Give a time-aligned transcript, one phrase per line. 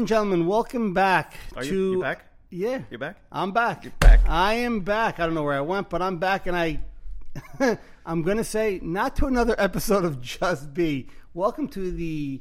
[0.00, 1.68] and gentlemen, welcome back Are to.
[1.68, 2.24] you, you back?
[2.48, 3.16] Yeah, You're back?
[3.30, 3.84] I'm back.
[3.84, 4.20] You're back.
[4.26, 5.20] I am back.
[5.20, 6.80] I don't know where I went, but I'm back, and I,
[8.06, 11.08] I'm gonna say not to another episode of Just Be.
[11.34, 12.40] Welcome to the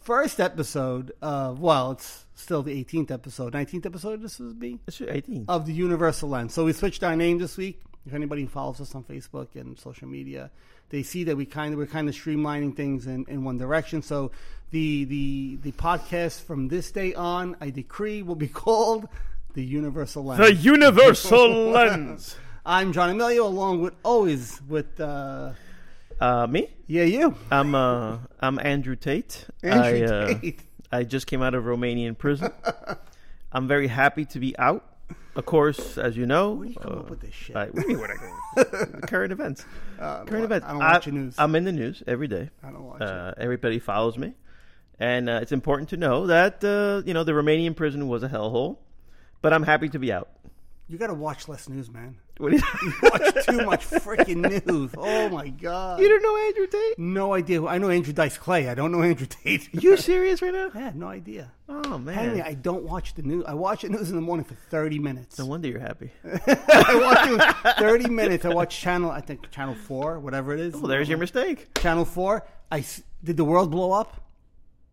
[0.00, 4.14] first episode of well, it's still the 18th episode, 19th episode.
[4.14, 5.44] Of this is be It's your 18.
[5.46, 6.54] of the Universal Lens.
[6.54, 7.80] So we switched our name this week.
[8.04, 10.50] If anybody follows us on Facebook and social media,
[10.90, 14.02] they see that we kind of we're kind of streamlining things in, in one direction.
[14.02, 14.30] So
[14.70, 19.08] the the the podcast from this day on, I decree, will be called
[19.54, 20.40] the Universal Lens.
[20.40, 22.36] the Universal Lens.
[22.64, 25.52] I'm John Emilio, along with always with uh,
[26.20, 26.68] Uh, me?
[26.88, 29.46] yeah you I'm uh, I'm Andrew Tate.
[29.62, 30.60] Andrew I, uh, Tate.
[30.92, 32.50] I just came out of Romanian prison.
[33.52, 34.84] I'm very happy to be out.
[35.34, 36.52] Of course, as you know.
[36.52, 37.54] Where do you come uh, up with this shit?
[37.56, 38.10] I, what do you mean where
[38.56, 38.86] I go?
[39.06, 39.64] current events.
[40.00, 40.66] Uh, Current events.
[40.66, 41.34] I don't watch the news.
[41.38, 42.48] I'm in the news every day.
[42.62, 43.08] I don't watch it.
[43.08, 44.32] Uh, everybody follows me,
[44.98, 48.28] and uh, it's important to know that uh, you know the Romanian prison was a
[48.28, 48.78] hellhole,
[49.42, 50.30] but I'm happy to be out.
[50.88, 52.16] You got to watch less news, man.
[52.38, 52.60] What You
[53.02, 54.90] watch too much freaking news.
[54.98, 56.00] Oh my god.
[56.00, 56.98] you don't know Andrew Tate?
[56.98, 57.64] No idea.
[57.64, 58.68] I know Andrew Dice Clay.
[58.68, 59.68] I don't know Andrew Tate.
[59.72, 60.70] You serious right now?
[60.74, 61.52] I had no idea.
[61.68, 62.14] Oh man!
[62.14, 63.44] Henry, I don't watch the news.
[63.48, 65.38] I watch the news in the morning for 30 minutes.
[65.38, 66.12] no wonder you're happy.
[66.24, 68.44] I watch it 30 minutes.
[68.44, 70.74] I watch channel, I think channel 4, whatever it is.
[70.74, 71.74] Well, there's your mistake.
[71.78, 72.46] Channel 4.
[72.70, 72.84] I
[73.24, 74.22] Did the world blow up?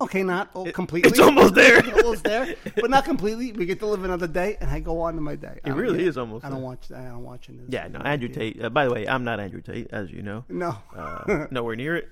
[0.02, 1.10] Okay, not oh, completely.
[1.10, 1.82] It's almost there.
[1.96, 3.52] almost there, but not completely.
[3.54, 5.60] We get to live another day, and I go on to my day.
[5.64, 6.66] I It really get- is almost I don't there.
[6.68, 6.92] watch.
[6.92, 7.70] I don't watch news.
[7.70, 8.62] Yeah, no, Andrew Tate.
[8.64, 10.44] Uh, by the way, I'm not Andrew Tate, as you know.
[10.50, 10.76] No.
[10.96, 12.10] Uh, nowhere near it.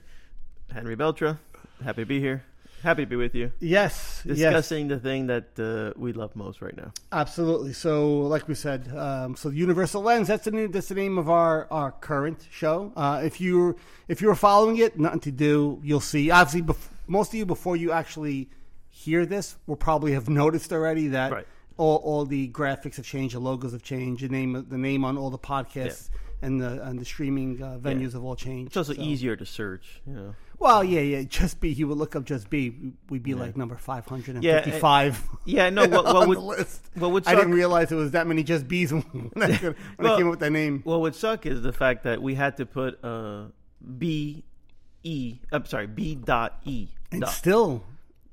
[0.72, 1.38] Henry Beltra,
[1.84, 2.44] happy to be here.
[2.82, 3.52] Happy to be with you.
[3.60, 4.24] yes.
[4.26, 4.38] Yes.
[4.38, 6.92] Discussing the thing that uh, we love most right now.
[7.12, 7.74] Absolutely.
[7.74, 10.30] So, like we said, um, so the Universal Lens.
[10.30, 12.92] That's the new, that's the name of our, our current show.
[12.96, 13.76] Uh, if you
[14.08, 15.80] if you're following it, nothing to do.
[15.84, 16.32] You'll see.
[16.32, 18.50] Obviously, bef- most of you before you actually
[19.04, 21.48] hear this will probably have noticed already that Right.
[21.78, 25.18] all, all the graphics have changed, the logos have changed, the name the name on
[25.18, 26.10] all the podcasts
[26.44, 28.68] and the and the streaming uh, venues have all changed.
[28.70, 30.36] It's also So- easier to search, you know.
[30.58, 31.24] Well, yeah, yeah.
[31.24, 31.74] Just be.
[31.74, 32.94] He would look up just be.
[33.10, 35.14] We'd be like number five hundred and fifty-five.
[35.46, 36.82] Yeah, no, what, what would, the list.
[36.94, 39.54] what would I didn't realize there was that many just bees when I,
[39.98, 40.84] when I came up with that name.
[40.86, 43.46] Well, what would suck is the fact that we had to put uh,
[43.98, 44.44] B
[45.04, 45.40] E.
[45.52, 46.88] I'm sorry, B dot E.
[47.12, 47.32] And dot.
[47.32, 47.84] still,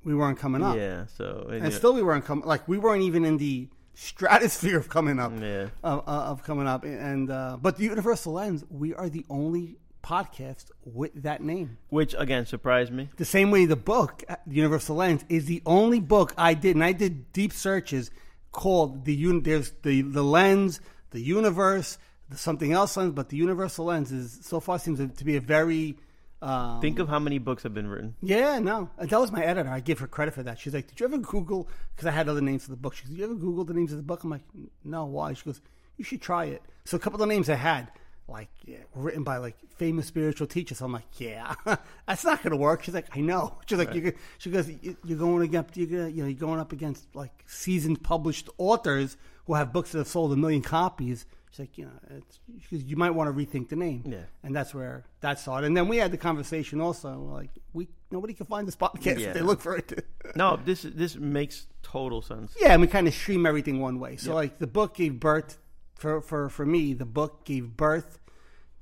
[0.05, 0.77] we weren't coming up.
[0.77, 2.45] Yeah, so and, And still, we weren't coming.
[2.45, 5.33] Like we weren't even in the stratosphere of coming up.
[5.41, 5.69] yeah.
[5.83, 6.85] Of, uh, of coming up.
[6.85, 11.79] And uh, but the Universal Lens, we are the only podcast with that name.
[11.91, 13.09] Which again surprised me.
[13.17, 16.77] The same way the book, uh, the Universal Lens, is the only book I did,
[16.77, 18.11] and I did deep searches
[18.53, 20.81] called the un- there's the the lens,
[21.11, 21.99] the universe,
[22.31, 25.41] the something else lens, but the Universal Lens is so far seems to be a
[25.41, 25.97] very
[26.41, 28.15] um, Think of how many books have been written.
[28.21, 28.91] yeah, no.
[28.99, 29.69] That was my editor.
[29.71, 30.59] I give her credit for that.
[30.59, 31.69] She's like, Did you ever Google?
[31.95, 32.95] Because I had other names for the book.
[32.95, 34.23] She goes, Did you ever Google the names of the book?
[34.25, 34.43] I'm like,
[34.85, 35.33] No, why?
[35.33, 35.61] She goes,
[35.97, 36.63] You should try it.
[36.85, 37.91] So a couple of names I had,
[38.29, 40.79] like, yeah, written by like famous spiritual teachers.
[40.79, 41.55] So I'm like, Yeah,
[42.07, 42.85] that's not going to work.
[42.85, 43.59] She's like, I know.
[43.67, 46.73] She's like, you She goes, "You- You're going against, you're, you know, you're going up
[46.73, 49.17] against like seasoned published authors
[49.47, 51.25] who have books that have sold a million copies.
[51.51, 52.39] She's like, you know, it's,
[52.71, 54.03] goes, you might want to rethink the name.
[54.07, 54.19] Yeah.
[54.43, 55.67] And that's where that started.
[55.69, 59.29] And then we had the conversation also, like, we nobody can find this podcast Yeah.
[59.29, 60.05] if they look for it.
[60.37, 62.55] No, this this makes total sense.
[62.61, 64.17] yeah, and we kind of stream everything one way.
[64.17, 64.35] So, Yep.
[64.35, 65.59] like, the book gave birth,
[65.95, 68.19] for, for, for me, the book gave birth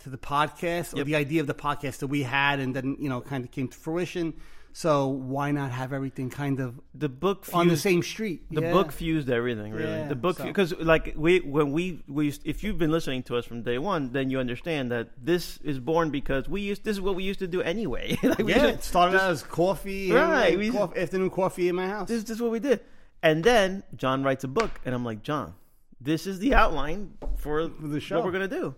[0.07, 1.07] to the podcast, or Yep.
[1.07, 3.67] the idea of the podcast that we had, and then, you know, kind of came
[3.69, 4.35] to fruition.
[4.73, 8.43] So, why not have everything kind of The book on the same street?
[8.51, 8.73] The Yeah.
[8.73, 9.91] book fused everything, really.
[9.91, 13.23] Yeah, the book, so- because like we when we we used, if you've been listening
[13.25, 16.85] to us from day one, then you understand that this is born because we used
[16.85, 18.19] this is what we used to do anyway.
[18.23, 21.69] like we Yeah, it started out as coffee, and, Right, like, we- coff- afternoon coffee
[21.71, 22.09] in my house.
[22.09, 22.81] this, this is what we did.
[23.23, 25.55] And then John writes a book, and I'm like, John,
[26.03, 28.17] this is the outline for, the show.
[28.17, 28.75] what we're gonna do,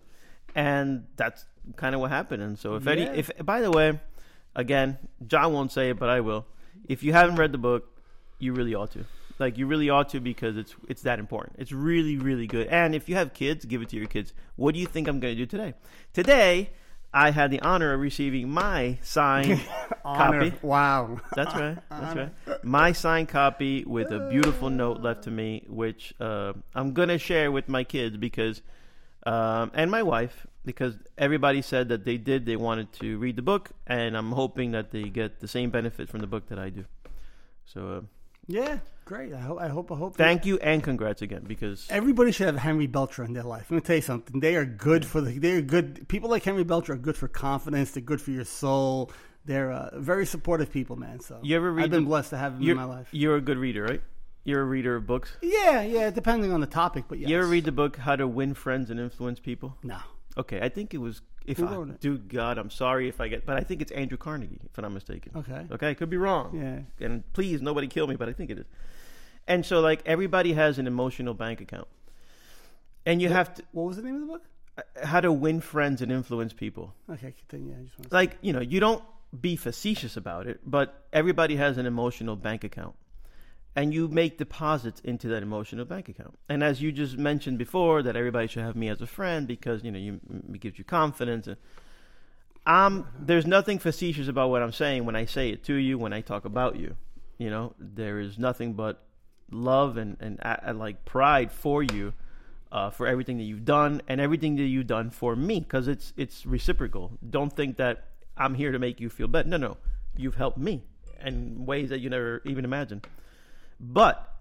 [0.54, 1.44] and that's
[1.76, 2.42] kind of what happened.
[2.42, 3.98] And so, if any, if by the way,
[4.54, 6.46] again, John won't say it, but I will.
[6.88, 8.00] If you haven't read the book,
[8.38, 9.04] you really ought to.
[9.38, 11.56] Like you really ought to because it's it's that important.
[11.58, 12.66] It's really really good.
[12.68, 14.32] And if you have kids, give it to your kids.
[14.56, 15.74] What do you think I'm going to do today?
[16.12, 16.70] Today,
[17.12, 19.64] I had the honor of receiving my signed
[20.02, 20.52] copy.
[20.60, 21.20] Wow.
[21.34, 21.78] That's right.
[21.90, 22.64] That's right.
[22.64, 27.50] My signed copy with a beautiful note left to me, which uh, I'm gonna share
[27.50, 28.60] with my kids because,
[29.26, 32.46] um, and my wife, because everybody said that they did.
[32.46, 36.08] They wanted to read the book, and I'm hoping that they get the same benefit
[36.08, 36.84] from the book that I do.
[37.66, 38.00] So, uh,
[38.46, 39.32] Yeah, great.
[39.34, 39.58] I hope.
[39.60, 39.92] I hope.
[39.92, 40.16] I hope.
[40.16, 43.66] thank you and congrats again because Everybody should have Henry Belcher in their life.
[43.70, 44.40] Let me tell you something.
[44.40, 45.38] They are good for the.
[45.38, 46.08] They are good.
[46.08, 47.90] People like Henry Belcher are good for confidence.
[47.90, 49.10] They're good for your soul.
[49.44, 51.20] they're uh, very supportive people, man.
[51.20, 53.08] So You ever read I've been the- blessed to have them in my life.
[53.12, 54.02] you're a good reader, right?
[54.48, 55.36] You're a reader of books.
[55.42, 57.28] Yeah, yeah, depending on the topic, but yes.
[57.28, 59.76] You ever read the book How to Win Friends and Influence People?
[59.82, 59.98] No.
[60.38, 61.20] Okay, I think it was.
[61.44, 62.00] If Who I, wrote it?
[62.00, 64.84] dude, God, I'm sorry if I get, but I think it's Andrew Carnegie, if I'm
[64.84, 65.32] not mistaken.
[65.36, 65.66] Okay.
[65.70, 66.58] Okay, I could be wrong.
[66.58, 67.06] Yeah.
[67.06, 68.64] And please, nobody kill me, but I think it is.
[69.46, 71.88] And so, like, everybody has an emotional bank account,
[73.04, 74.44] and you have to What was the name of the book?
[74.78, 76.94] uh, how to win friends and influence people.
[77.10, 77.74] Okay, continue.
[77.78, 79.04] I just want Like, you know, you don't
[79.38, 82.94] be facetious about it, but everybody has an emotional bank account.
[83.76, 86.36] And you make deposits into that emotional bank account.
[86.48, 89.84] And as you just mentioned before, that everybody should have me as a friend because,
[89.84, 90.20] you know, you,
[90.52, 91.46] it gives you confidence.
[91.46, 91.56] And
[92.66, 96.12] um, there's nothing facetious about what I'm saying when I say it to you, when
[96.12, 96.96] I talk about you.
[97.38, 99.04] You know, there is nothing but
[99.50, 102.14] love and, and, and like pride for you
[102.70, 106.12] uh, for everything that you've done and everything that you've done for me because it's
[106.16, 107.12] it's reciprocal.
[107.28, 108.04] Don't think that
[108.36, 109.48] I'm here to make you feel better.
[109.48, 109.76] No, no,
[110.16, 110.82] you've helped me
[111.24, 113.06] in ways that you never even imagined.
[113.80, 114.32] But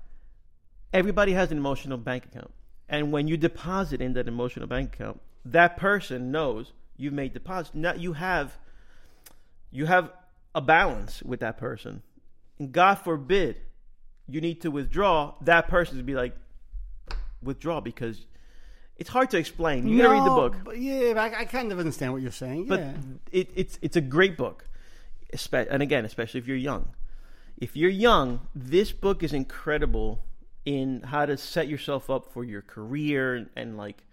[0.93, 2.51] everybody has an emotional bank account,
[2.89, 7.75] and when you deposit in that emotional bank account, that person knows you've made deposits.
[7.75, 8.57] Now you have
[9.71, 10.11] you have
[10.55, 12.01] a balance with that person,
[12.59, 13.57] and God forbid
[14.27, 15.33] you need to withdraw.
[15.41, 16.35] That person to be like
[17.41, 18.25] withdraw because
[18.97, 19.87] it's hard to explain.
[19.87, 22.65] You gotta read the book, But yeah, I, I kind of understand what you're saying.
[22.65, 22.93] but yeah.
[23.31, 24.65] it, it's it's a great book,
[25.53, 26.89] and again, especially if you're young.
[27.57, 30.23] If you're young, this book is incredible
[30.65, 34.03] in how to set yourself up for your career and, and like,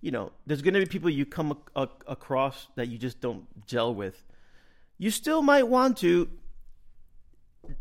[0.00, 3.20] you know, there's going to be people you come ac- ac- across that you just
[3.20, 4.24] don't gel with.
[4.96, 6.28] You still might want to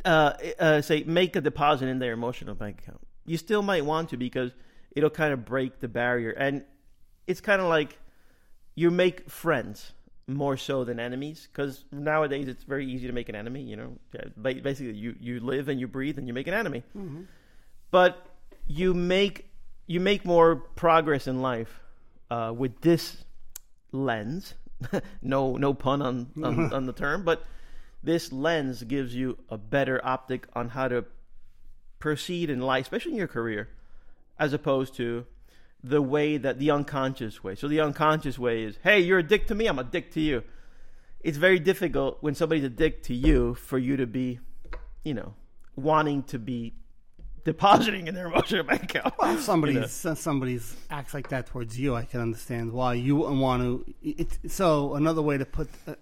[0.04, 3.01] uh, uh, say make a deposit in their emotional bank account.
[3.25, 4.51] You still might want to because
[4.92, 6.63] it'll kind of break the barrier, and
[7.27, 8.00] it's kind of like
[8.75, 9.94] you make friends
[10.27, 13.62] more so than enemies because nowadays it's very easy to make an enemy.
[13.62, 13.97] You know,
[14.41, 16.83] basically you you live and you breathe and you make an enemy,
[17.91, 18.27] but
[18.68, 19.50] you make
[19.85, 21.79] you make more progress in life
[22.29, 23.24] uh, with this
[23.91, 24.53] lens.
[25.21, 27.44] no no pun on on, on the term, but
[28.03, 31.06] this lens gives you a better optic on how to
[32.00, 33.69] proceed in life, especially in your career,
[34.38, 35.25] as opposed to
[35.83, 37.56] the way that the unconscious way.
[37.56, 40.21] So the unconscious way is, hey, you're a dick to me, I'm a dick to
[40.21, 40.44] you.
[41.21, 44.39] It's very difficult when somebody's a dick to you for you to be,
[45.03, 45.33] you know,
[45.75, 46.74] wanting to be
[47.44, 49.13] depositing in their emotional bank account.
[49.24, 49.88] If somebody You know.
[49.88, 53.94] somebody's acts like that towards you, I can understand why you wouldn't want to.
[54.03, 55.95] It, so another way to put, uh,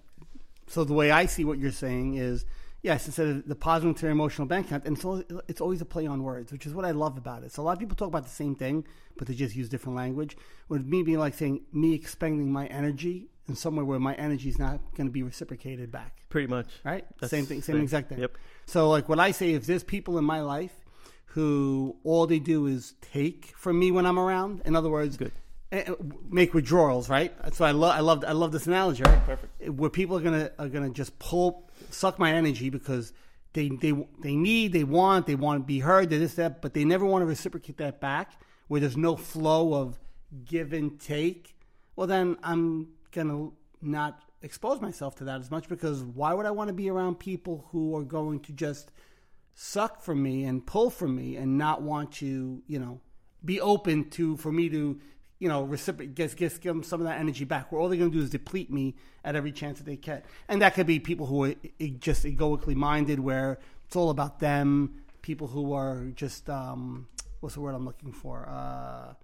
[0.66, 2.44] so the way I see what you're saying is,
[2.86, 6.06] yes, instead of depositing to your emotional bank account, and so it's always a play
[6.06, 7.52] on words, which is what I love about it.
[7.52, 8.86] So a lot of people talk about the same thing,
[9.18, 10.36] but they just use different language.
[10.68, 14.58] With me being like saying me expending my energy in somewhere where my energy is
[14.58, 16.22] not going to be reciprocated back.
[16.28, 16.68] Pretty much.
[16.84, 17.04] Right?
[17.20, 18.20] That's same thing, same exact thing.
[18.20, 18.38] Yep.
[18.66, 20.72] So, like, what I say, if there's people in my life
[21.26, 25.32] who all they do is take from me when I'm around, in other words, Good.
[25.70, 25.94] eh, eh,
[26.30, 27.32] make withdrawals, right?
[27.52, 29.26] So I love, I love, I love this analogy, right?
[29.26, 29.70] Perfect.
[29.70, 33.12] Where people are gonna are gonna just pull, suck my energy because
[33.52, 36.74] they they they need, they want, they want to be heard, they this that, but
[36.74, 38.40] they never want to reciprocate that back.
[38.68, 39.98] Where there's no flow of
[40.44, 41.56] give and take.
[41.94, 43.50] Well, then I'm gonna
[43.80, 47.18] not expose myself to that as much because why would I want to be around
[47.18, 48.92] people who are going to just
[49.54, 53.00] suck from me and pull from me and not want to, you know,
[53.44, 55.00] be open to for me to,
[55.38, 57.70] you know, reciprocate, get, get, give them some of that energy back.
[57.70, 60.24] Where all they're going to do is deplete me at every chance that they get.
[60.48, 61.54] And that could be people who are
[61.98, 65.02] just egoically minded, where it's all about them.
[65.22, 67.08] People who are just, um,
[67.40, 68.48] what's the word I'm looking for?
[68.48, 69.14] Uh,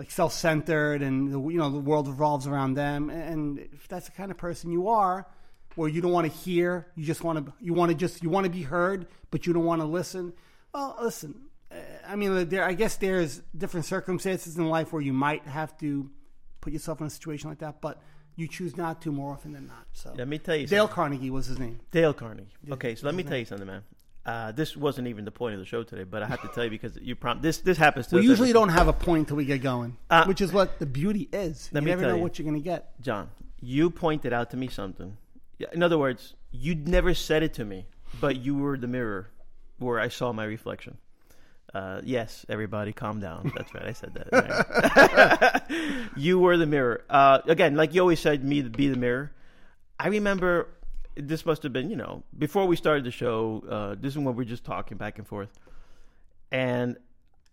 [0.00, 4.12] like self-centered and the, you know the world revolves around them and if that's the
[4.12, 5.26] kind of person you are
[5.74, 8.30] where you don't want to hear you just want to you want to just you
[8.30, 10.32] want to be heard but you don't want to listen
[10.72, 11.34] well listen
[12.08, 16.10] i mean there i guess there's different circumstances in life where you might have to
[16.60, 18.00] put yourself in a situation like that but
[18.36, 20.94] you choose not to more often than not so Let me tell you dale something.
[20.94, 22.48] carnegie was his name Dale Carnegie.
[22.70, 23.82] Okay, so let me tell you something, man.
[24.24, 26.64] Uh, this wasn't even the point of the show today, but I have to tell
[26.64, 28.20] you because you prom- this this happens to us.
[28.20, 30.52] we us usually every- don't have a point till we get going Uh, which is
[30.52, 32.22] what the beauty is let you me never tell know you.
[32.22, 35.16] what you're going to get John, you pointed out to me something.
[35.72, 37.86] In other words, you'd never said it to me,
[38.20, 39.28] but you were the mirror
[39.78, 40.96] where I saw my reflection.
[41.72, 43.52] Uh, yes, everybody, calm down.
[43.56, 45.62] That's right, I said that.
[46.16, 47.04] you were the mirror.
[47.08, 49.32] Uh, again, like you always said, me be the mirror.
[49.98, 50.68] I remember
[51.14, 53.62] this must have been, you know, before we started the show.
[53.68, 55.50] Uh, this is when we are just talking back and forth,
[56.50, 56.96] and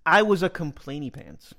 [0.05, 1.53] I was a complainy pants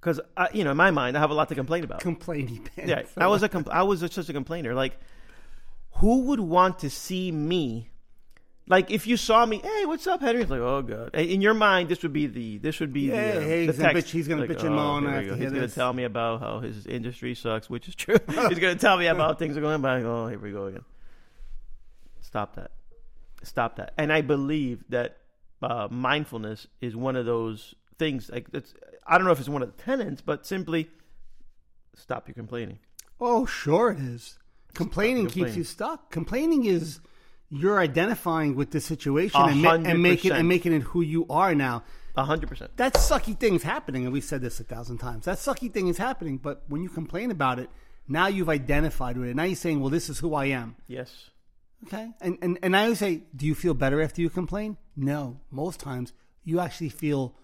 [0.00, 0.20] because,
[0.52, 2.00] you know, in my mind, I have a lot to complain about.
[2.00, 2.90] complaining pants.
[2.90, 4.74] Yeah, I was a compl- I was a, such a complainer.
[4.74, 4.98] Like,
[5.96, 7.90] who would want to see me?
[8.68, 10.42] Like if you saw me, hey, what's up, Henry?
[10.42, 11.14] It's like, oh god.
[11.16, 13.72] In your mind, this would be the this would be Yeah, the, uh, hey, the
[13.72, 14.06] he's gonna text.
[14.08, 15.36] bitch- he's gonna Like, bitch and moan here we after go.
[15.36, 18.18] He's gonna tell me about how his industry sucks, which is true.
[18.48, 20.00] he's gonna tell me about how things are going by.
[20.02, 20.84] Oh, here we go again.
[22.20, 22.70] Stop that.
[23.42, 23.94] Stop that.
[23.98, 25.16] And I believe that
[25.60, 28.30] uh, mindfulness is one of those things.
[28.32, 28.74] Like it's,
[29.06, 30.88] I don't know if it's one of the tenets, but simply
[31.96, 32.78] stop your complaining.
[33.20, 34.38] Oh, sure it is.
[34.74, 36.10] Complaining keeps you stuck.
[36.10, 37.00] Complaining is
[37.52, 41.54] you're identifying with the situation and, ma- and making and making it who you are
[41.54, 41.84] now.
[42.16, 42.76] A hundred percent.
[42.76, 45.24] That sucky thing's happening, and we've said this a thousand times.
[45.26, 47.70] That sucky thing is happening, but when you complain about it,
[48.08, 49.36] now you've identified with it.
[49.36, 51.30] Now you're saying, "Well, this is who I am." Yes.
[51.86, 55.40] Okay, and and and I always say, "Do you feel better after you complain?" No,
[55.50, 56.12] most times
[56.44, 57.34] you actually feel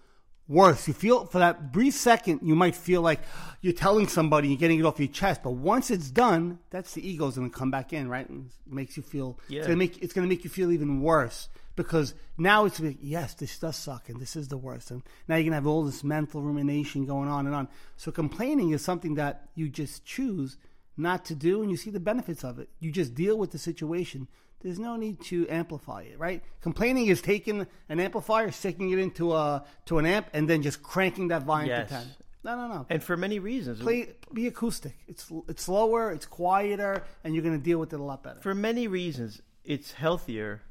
[0.49, 0.87] worse.
[0.87, 3.21] You feel for that brief second, you might feel like
[3.61, 7.07] you're telling somebody, you're getting it off your chest, but once it's done, that's the
[7.07, 8.27] ego's going to come back in, right?
[8.27, 9.39] And it makes you feel.
[9.47, 9.59] Yeah.
[9.59, 12.81] It's going to make it's going to make you feel even worse because now it's
[12.81, 15.55] like, yes, this does suck, and this is the worst, and now you're going to
[15.55, 17.69] have all this mental rumination going on and on.
[17.95, 20.57] So complaining is something that you just choose
[20.97, 22.67] not to do, and you see the benefits of it.
[22.81, 24.27] You just deal with the situation.
[24.61, 26.43] There's no need to amplify it, right?
[26.61, 30.83] Complaining is taking an amplifier, sticking it into a to an amp, and then just
[30.83, 31.87] cranking that volume Yes.
[31.89, 32.07] to ten.
[32.43, 32.85] No, no, no.
[32.89, 33.79] And for many reasons.
[33.79, 34.95] Play, be acoustic.
[35.07, 38.39] It's it's slower, it's quieter, and you're going to deal with it a lot better.
[38.41, 40.61] For many reasons, it's healthier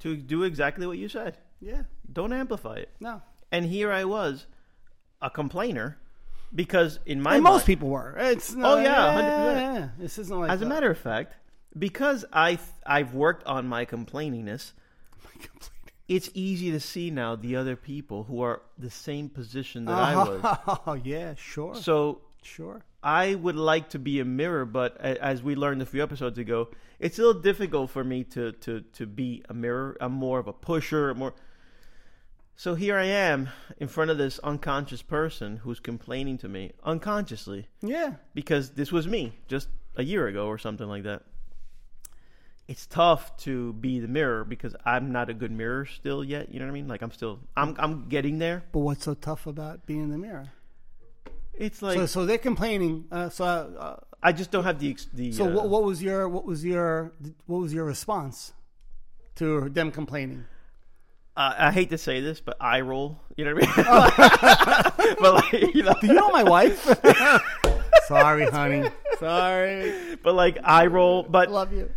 [0.00, 1.36] to do exactly what you said.
[1.60, 2.90] Yeah, Don't amplify it.
[3.00, 3.20] no.
[3.50, 4.46] And here I was,
[5.22, 5.96] a complainer,
[6.54, 8.14] because in my And most mind- people were.
[8.18, 9.56] It's no, Oh, yeah, 100%.
[9.56, 9.88] yeah, yeah.
[9.98, 11.34] This isn't like as a matter of fact,
[11.78, 14.72] because I I've worked on my complainingness,
[16.08, 20.16] it's easy to see now the other people who are the same position that I
[20.16, 20.58] was.
[20.86, 22.82] Oh yeah, sure, So sure.
[23.02, 26.68] I would like to be a mirror, but as we learned a few episodes ago,
[26.98, 29.96] it's a little difficult for me to to to be a mirror.
[30.00, 31.34] I'm more of a pusher, more.
[32.56, 37.68] So here I am in front of this unconscious person who's complaining to me unconsciously
[37.82, 41.22] Yeah, because this was me just a year ago or something like that.
[42.68, 46.52] It's tough to be the mirror because I'm not a good mirror still yet.
[46.52, 46.86] You know what I mean?
[46.88, 48.62] Like I'm still I'm I'm getting there.
[48.72, 50.50] but what's so tough about being the mirror?
[51.54, 53.06] It's like so, so they're complaining.
[53.10, 55.32] Uh, so, uh, I just don't have the ex- the.
[55.32, 57.12] so uh, what, what was your what was your
[57.46, 58.52] what was your response
[59.36, 60.44] to them complaining?
[61.38, 63.20] uh, I hate to say this, but I roll.
[63.36, 65.16] You know what I mean?
[65.20, 66.82] but like, you know, Do you know my wife?
[68.08, 68.88] Sorry, honey.
[69.18, 70.16] Sorry.
[70.22, 71.22] but like I roll.
[71.22, 71.90] But Love you.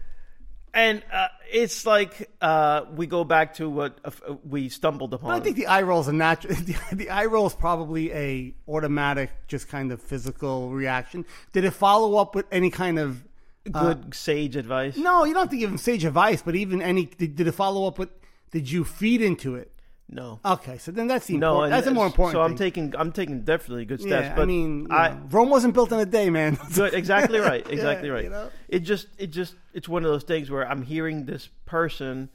[0.74, 4.12] And uh, it's like uh, we go back to what uh,
[4.48, 5.32] we stumbled upon.
[5.32, 6.56] I think the eye roll is a natural.
[6.62, 11.25] The, the eye roll is probably a automatic, just kind of physical reaction.
[11.51, 13.24] Did it follow up with any kind of?
[13.72, 14.98] good sage advice.
[14.98, 17.06] No, you don't have to give him sage advice, but even any.
[17.06, 18.10] Did, did it follow up with?
[18.50, 19.72] Did you feed into it?
[20.12, 20.39] No.
[20.44, 22.34] Okay, so then that's the No, important, that's a more important.
[22.34, 22.58] So I'm thing.
[22.58, 24.25] taking, I'm taking definitely good steps.
[24.27, 26.60] Yeah, but I mean, I know, Rome wasn't built in a day, man.
[26.75, 28.24] good, exactly right, exactly Yeah, right.
[28.25, 28.50] you know?
[28.68, 32.30] It just, it just, it's one of those things where I'm hearing this person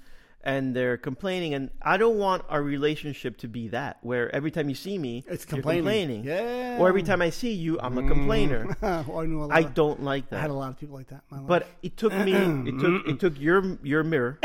[0.47, 4.69] and they're complaining, and I don't want our relationship to be that where every time
[4.69, 6.23] you see me, It's complaining.
[6.23, 6.25] complaining.
[6.25, 6.79] Yeah.
[6.79, 8.09] Or every time I see you, I'm a mm.
[8.09, 8.77] complainer.
[8.83, 9.57] oh, I knew a lot.
[9.57, 10.37] I of- don't like that.
[10.37, 11.23] I had a lot of people like that.
[11.33, 11.49] In my life.
[11.49, 14.39] But it took me, it took, it took your your mirror,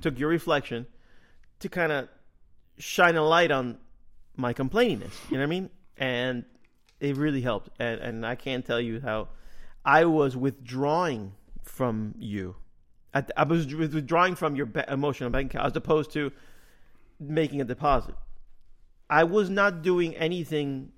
[0.00, 0.86] took your reflection,
[1.58, 2.08] to kind of
[2.78, 3.78] shine a light on
[4.36, 5.12] my complainingness.
[5.30, 5.70] You know what I mean?
[5.96, 6.44] And
[7.00, 7.70] it really helped.
[7.78, 9.28] And and I can't tell you how
[9.84, 12.56] I was withdrawing from you.
[13.14, 16.32] I, I was withdrawing from your ba- emotional bank account as opposed to
[17.20, 18.14] making a deposit.
[19.10, 20.92] I was not doing anything,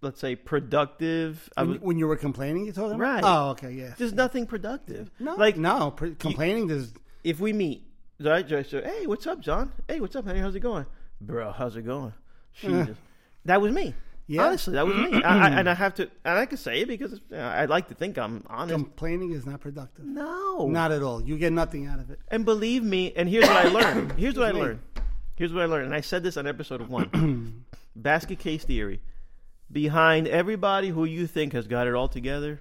[0.00, 1.48] let's say, productive.
[1.54, 3.00] When, was, when you were complaining, you talking about?
[3.00, 3.22] Right.
[3.24, 3.94] Oh, okay, yeah.
[3.96, 5.10] there's nothing productive.
[5.20, 6.66] No, like no, pr- complaining.
[6.66, 6.92] There's
[7.22, 7.86] if we meet,
[8.20, 8.46] right?
[8.46, 9.72] Just say, hey, what's up, John?
[9.88, 10.40] Hey, what's up, honey?
[10.40, 10.86] How's it going,
[11.20, 11.52] bro?
[11.52, 12.12] How's it going?
[12.54, 12.96] Jesus,
[13.44, 13.94] that was me.
[14.26, 14.46] Yeah.
[14.46, 15.22] Honestly, that was me.
[15.24, 17.64] I, I, and I have to, and I can say it because you know, I
[17.64, 18.74] like to think I'm honest.
[18.76, 20.04] complaining is not productive.
[20.04, 21.20] no, Not at all.
[21.20, 22.20] You get nothing out of it.
[22.28, 24.12] And believe me, and here's what I learned.
[24.12, 24.80] Here's what I learned.
[25.34, 25.86] Here's what I learned.
[25.86, 27.64] And I said this on episode one.
[27.96, 29.00] Basket case theory.
[29.72, 32.60] Behind everybody who you think has got it all together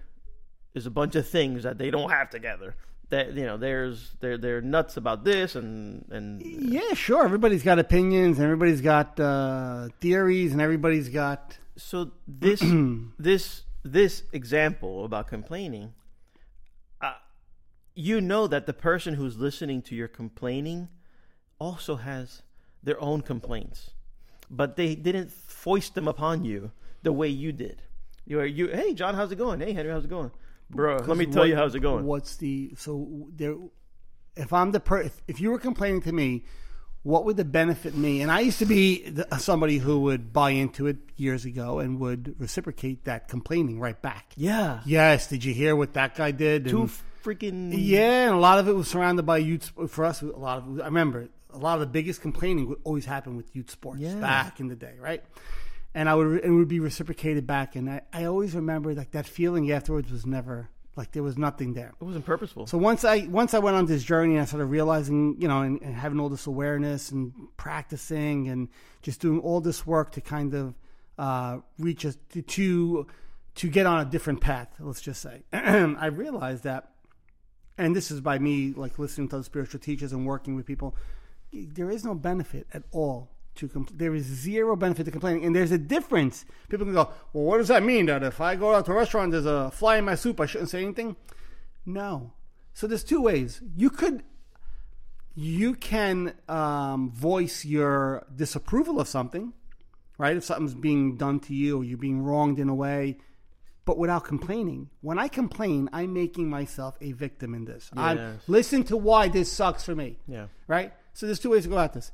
[0.73, 2.75] is a bunch of things that they don't have together.
[3.09, 7.23] That you know, there's they're they're nuts about this and and Yeah, sure.
[7.25, 11.57] Everybody's got opinions, and everybody's got uh, theories, and everybody's got.
[11.75, 12.61] so this
[13.19, 15.93] this this example about complaining
[17.01, 17.13] uh,
[17.95, 20.89] you know that the person who's listening to your complaining
[21.59, 22.41] also has
[22.83, 23.91] their own complaints
[24.49, 26.71] but they didn't foist them upon you
[27.03, 27.81] the way you did
[28.25, 30.31] you are you hey john how's it going hey henry how's it going
[30.69, 30.97] bro.
[30.97, 32.05] Let me tell what- you how's it going.
[32.05, 33.55] What's the so there?
[34.35, 36.43] If I'm the per, if, if you were complaining to me,
[37.03, 38.21] what would the benefit me?
[38.21, 41.99] And I used to be the, somebody who would buy into it years ago and
[41.99, 44.31] would reciprocate that complaining right back.
[44.37, 46.67] Yeah, Yes, did you hear what that guy did?
[46.67, 46.91] two And-
[47.23, 49.71] freaking yeah, and a lot of it was surrounded by youth.
[49.89, 53.05] For us, a lot of I remember a lot of the biggest complaining would always
[53.05, 54.15] happen with youth sports Yeah.
[54.21, 55.21] back in the day, right?
[55.95, 59.25] And I would it would be reciprocated back, and I, I always remember like that
[59.25, 60.69] feeling afterwards was never
[60.99, 61.93] like there was nothing there.
[62.01, 62.67] It wasn't purposeful.
[62.67, 65.61] So once I once I went on this journey, and I started realizing, you know,
[65.61, 68.67] and, and having all this awareness and practicing and
[69.01, 70.75] just doing all this work to kind of
[71.17, 73.07] uh, reach us to, to
[73.55, 74.67] to get on a different path.
[74.77, 76.91] Let's just say, I realized that,
[77.77, 80.97] and this is by me like listening to the spiritual teachers and working with people.
[81.53, 85.55] There is no benefit at all to compl- there is zero benefit to complaining, and
[85.55, 86.45] there's a difference.
[86.69, 88.07] People can go, well, what does that mean?
[88.07, 90.45] That if I go out to a restaurant, there's a fly in my soup, I
[90.45, 91.15] shouldn't say anything.
[91.85, 92.33] No.
[92.73, 93.61] So there's two ways.
[93.75, 94.23] You could
[95.35, 99.53] you can um, voice your disapproval of something,
[100.17, 100.35] right?
[100.35, 103.17] If something's being done to you or you're being wronged in a way,
[103.85, 104.89] but without complaining.
[105.01, 107.89] When I complain, I'm making myself a victim in this.
[107.95, 110.19] I'm listen to why this sucks for me.
[110.27, 110.93] yeah, Right?
[111.13, 112.11] So there's two ways to go at this.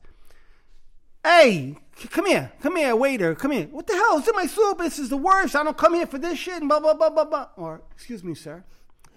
[1.26, 1.76] Hey,
[2.12, 2.52] come here.
[2.62, 3.34] Come here, waiter.
[3.34, 3.66] Come here.
[3.72, 4.20] What the hell?
[4.20, 4.78] is in my soup.
[4.78, 5.56] This is the worst.
[5.56, 7.48] I don't come here for this shit and blah, blah, blah, blah, blah.
[7.58, 8.64] Or, excuse me, sir.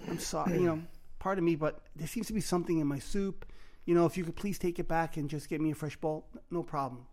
[0.09, 0.55] I'm sorry.
[0.55, 0.83] You know,
[1.19, 3.45] pardon me, but there seems to be something in my soup.
[3.85, 5.97] You know, if you could please take it back and just get me a fresh
[5.97, 7.05] bowl, no problem.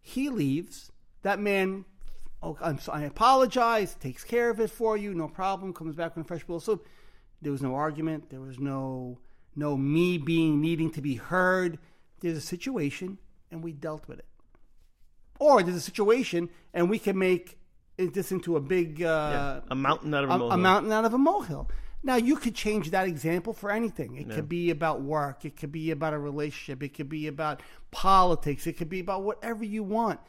[0.00, 0.92] He leaves.
[1.22, 1.84] That man,
[2.40, 3.02] oh, I'm sorry.
[3.02, 6.44] I apologize, takes care of it for you, no problem, comes back with a fresh
[6.44, 6.86] bowl of soup.
[7.42, 8.30] There was no argument.
[8.30, 9.18] There was no
[9.56, 11.80] no me being needing to be heard.
[12.20, 13.18] There's a situation,
[13.54, 14.26] and we dealt with it.
[15.38, 17.58] Or there's a situation, and we can make
[17.96, 20.52] this into a big uh, a mountain out of a, a, molehill.
[20.52, 21.70] a mountain out of a molehill.
[22.02, 24.16] Now you could change that example for anything.
[24.16, 25.46] It could be about work.
[25.46, 26.82] It could be about a relationship.
[26.82, 28.66] It could be about politics.
[28.66, 30.20] It could be about whatever you want.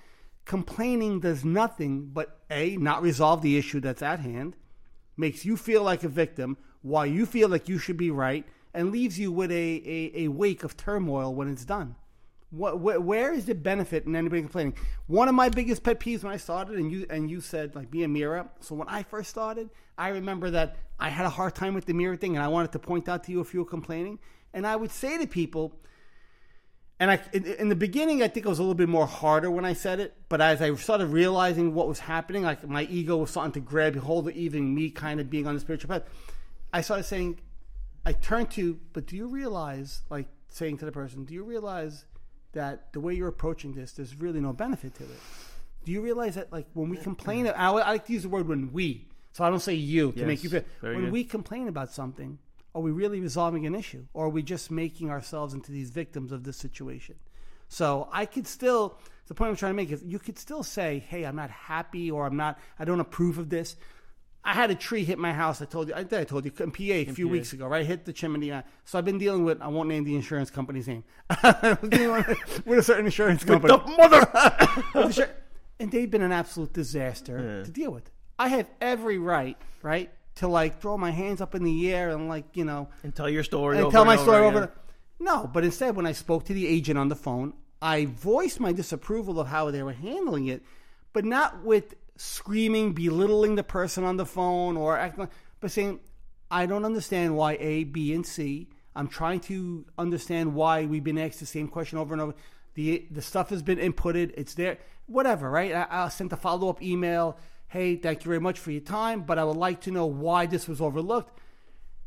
[0.45, 4.55] Complaining does nothing but a not resolve the issue that's at hand,
[5.17, 8.91] makes you feel like a victim, while you feel like you should be right, and
[8.91, 11.95] leaves you with a, a, a wake of turmoil when it's done.
[12.51, 14.75] What, where, where is the benefit in anybody complaining?
[15.07, 17.91] One of my biggest pet peeves when I started, and you and you said like
[17.91, 18.47] be a mirror.
[18.61, 21.93] So when I first started, I remember that I had a hard time with the
[21.93, 24.19] mirror thing, and I wanted to point out to you if you were complaining.
[24.53, 25.73] And I would say to people,
[26.99, 29.51] and I in, in the beginning, I think it was a little bit more harder
[29.51, 30.13] when I said it.
[30.29, 33.95] But as I started realizing what was happening, like my ego was starting to grab
[33.97, 36.03] hold of even me, kind of being on the spiritual path.
[36.71, 37.39] I started saying,
[38.05, 42.05] I turned to, but do you realize, like saying to the person, do you realize
[42.55, 45.19] that the way you're approaching this, there's really no benefit to it?
[45.85, 48.47] Do you realize that, like, when we complain, I, I like to use the word
[48.47, 50.63] when we, so I don't say you to Yes, make you feel.
[50.81, 51.11] When good.
[51.11, 52.39] we complain about something,
[52.73, 56.31] are we really resolving an issue, or are we just making ourselves into these victims
[56.31, 57.15] of this situation?
[57.67, 58.97] So I could still.
[59.27, 62.11] The point I'm trying to make is, you could still say, "Hey, I'm not happy,"
[62.11, 62.59] or "I'm not.
[62.77, 63.75] I don't approve of this."
[64.47, 65.61] I had a tree hit my house.
[65.61, 65.95] I told you.
[65.95, 67.31] I think I told you in PA a few PA.
[67.31, 67.85] weeks ago, right?
[67.85, 68.51] Hit the chimney.
[68.51, 69.59] uh, So I've been dealing with.
[69.61, 71.03] I won't name the insurance company's name.
[71.31, 72.23] I was dealing
[72.65, 73.75] with, a certain insurance company.
[73.97, 74.19] mother.
[74.93, 75.29] With the insur-
[75.79, 77.63] and they've been an absolute disaster Yeah.
[77.65, 78.09] to deal with.
[78.37, 82.27] I have every right, right, to like throw my hands up in the air and
[82.29, 83.77] like you know and tell your story.
[83.77, 84.45] and over tell my and story over.
[84.47, 84.57] over.
[84.65, 84.69] again.
[85.19, 88.59] the- No, but instead, when I spoke to the agent on the phone, I voiced
[88.59, 90.61] my disapproval of how they were handling it,
[91.13, 95.99] but not with screaming, belittling the person on the phone or acting, but saying,
[96.49, 98.69] "I don't understand why A, B, and C.
[98.95, 102.35] I'm trying to understand why we've been asked the same question over and over.
[102.75, 104.33] The the stuff has been inputted.
[104.37, 104.77] It's there.
[105.07, 105.73] Whatever, right?
[105.73, 107.37] I, I sent a follow up email.
[107.67, 110.45] Hey, thank you very much for your time, but I would like to know why
[110.45, 111.39] this was overlooked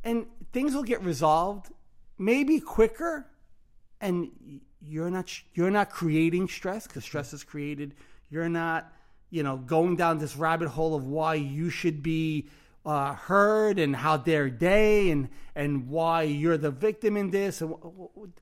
[0.04, 1.70] and things will get resolved
[2.18, 3.26] maybe quicker
[4.00, 4.30] and
[4.80, 7.94] you're not you're not creating stress because stress is created
[8.30, 8.92] you're not
[9.30, 12.48] you know going down this rabbit hole of why you should be
[12.88, 17.62] uh, heard and how dare they and and why you're the victim in this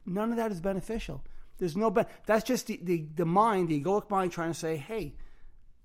[0.04, 1.24] none of that is beneficial.
[1.58, 1.94] There's no
[2.26, 5.14] that's just the, the the mind the egoic mind trying to say hey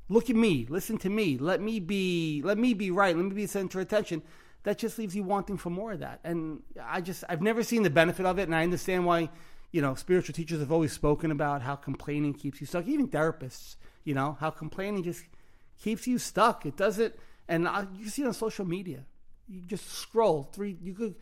[0.10, 3.34] look at me listen to me let me be let me be right let me
[3.34, 4.22] be the center of attention.
[4.64, 6.20] That just leaves you wanting for more of that.
[6.24, 9.30] And i just i've never seen the benefit of it and i understand why
[9.72, 12.86] you know spiritual teachers have always spoken about how complaining keeps you stuck.
[12.86, 15.24] Even therapists you know how complaining just
[15.82, 17.14] keeps you stuck it doesn't
[17.48, 19.06] and you see it on social media
[19.48, 21.16] you just scroll three you could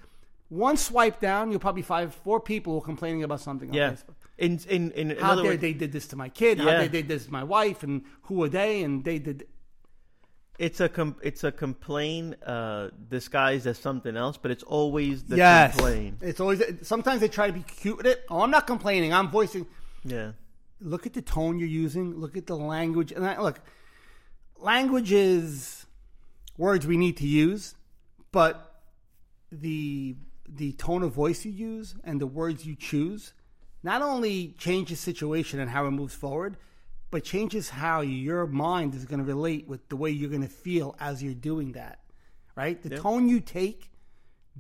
[0.50, 3.92] one swipe down you'll probably find four people complaining about something on Yeah.
[3.92, 6.60] facebook In in in, in how dare they did this to my kid?
[6.60, 6.80] How Yeah.
[6.84, 7.84] they did this to my wife?
[7.84, 8.84] And who are they?
[8.86, 9.38] And they did.
[10.58, 15.38] It's a com- it's a complaint uh, disguised as something else, but it's always the
[15.38, 16.18] yes, complaint.
[16.22, 16.62] it's always.
[16.82, 18.26] Sometimes they try to be cute with it.
[18.30, 19.12] Oh, I'm not complaining.
[19.14, 19.66] I'm voicing.
[20.04, 20.32] Yeah,
[20.82, 22.16] Look at the tone you're using.
[22.20, 23.12] Look at the language.
[23.12, 23.60] And I, look,
[24.58, 25.86] language is
[26.58, 27.76] words we need to use,
[28.32, 28.82] but
[29.52, 30.16] the
[30.48, 33.34] the tone of voice you use and the words you choose
[33.84, 36.58] not only change the situation and how it moves forward,
[37.12, 40.48] but changes how your mind is going to relate with the way you're going to
[40.48, 42.00] feel as you're doing that.
[42.56, 42.82] Right?
[42.82, 42.98] The Yeah.
[42.98, 43.90] tone you take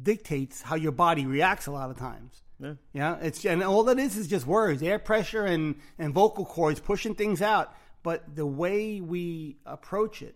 [0.02, 2.44] dictates how your body reacts a lot of times.
[2.60, 2.74] Yeah.
[2.94, 6.80] Yeah, it's and all that is is just words, air pressure and and vocal cords
[6.80, 7.74] pushing things out.
[8.04, 10.36] But the way we approach it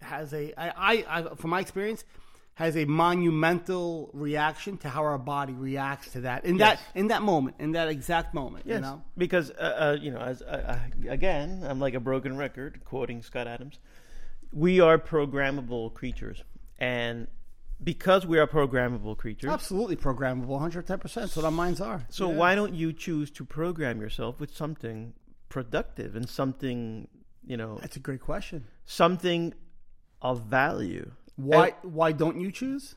[0.00, 2.04] has a I, I, I from my experience
[2.54, 6.78] has a monumental reaction to how our body reacts to that in Yes.
[6.78, 8.66] that in that moment in that exact moment.
[8.66, 9.54] Yes, You know, because uh,
[9.94, 13.78] uh, you know, as uh, uh, again, I'm like a broken record, quoting Scott Adams.
[14.52, 16.42] We are programmable creatures,
[16.78, 17.26] and
[17.82, 20.98] because we are programmable creatures, absolutely programmable, 110.
[20.98, 22.06] percent That's what our minds are.
[22.10, 22.36] so Yeah.
[22.36, 25.14] why don't you choose to program yourself with something
[25.48, 27.08] productive and something,
[27.44, 28.66] you know, That's a great question.
[28.84, 29.54] something
[30.20, 31.12] of value?
[31.36, 32.94] Why And- why don't you choose?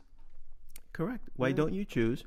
[0.93, 1.29] Correct.
[1.35, 1.55] Why mm.
[1.55, 2.23] don't you choose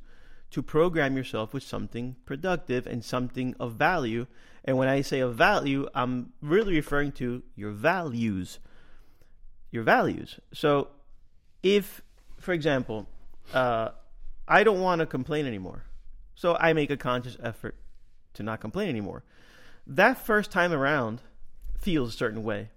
[0.51, 4.27] to program yourself with something productive and something of value?
[4.65, 8.59] And when I say of value, I'm really referring to your values.
[9.71, 10.41] Your values.
[10.53, 10.89] So,
[11.63, 12.03] if,
[12.39, 13.07] for example,
[13.53, 13.91] uh,
[14.47, 15.85] I don't want to complain anymore,
[16.35, 17.77] so I make a conscious effort
[18.35, 19.25] to not complain anymore.
[19.87, 21.23] That first time around
[21.79, 22.71] feels a certain way.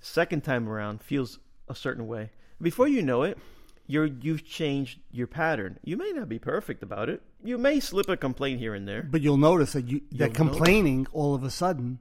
[0.00, 2.30] Second time around feels a certain way.
[2.60, 3.38] Before you know it,
[3.86, 5.78] you're you've changed your pattern.
[5.82, 7.22] You may not be perfect about it.
[7.42, 9.02] You may slip a complaint here and there.
[9.02, 12.00] But you'll notice that you that You'll complaining all of a sudden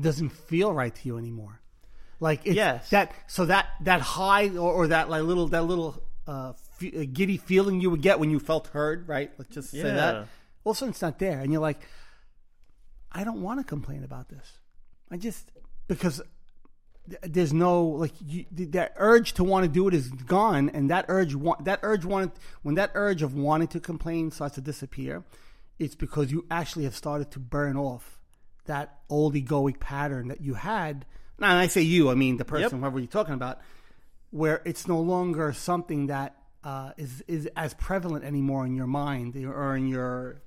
[0.00, 1.60] doesn't feel right to you anymore.
[2.18, 2.90] Like it's Yes.
[2.90, 7.36] that so that that high or, or that like little that little uh, uh, giddy
[7.36, 9.32] feeling you would get when you felt heard, right?
[9.38, 10.14] Let's just say that.
[10.14, 10.24] Yeah.
[10.64, 11.80] All of a sudden it's not there, and you're like,
[13.12, 14.58] I don't want to complain about this.
[15.10, 15.50] I just
[15.88, 16.22] because
[17.08, 20.68] th- there's no like you, th- that urge to want to do it is gone,
[20.70, 22.30] and that urge want that urge wanted
[22.62, 25.24] when that urge of wanting to complain starts to disappear,
[25.78, 28.20] it's because you actually have started to burn off
[28.66, 31.06] that old egoic pattern that you had.
[31.38, 32.80] Now, I say you, I mean the person, Yep.
[32.80, 33.58] whoever you're talking about,
[34.30, 39.34] where it's no longer something that uh, is is as prevalent anymore in your mind
[39.36, 40.42] or in your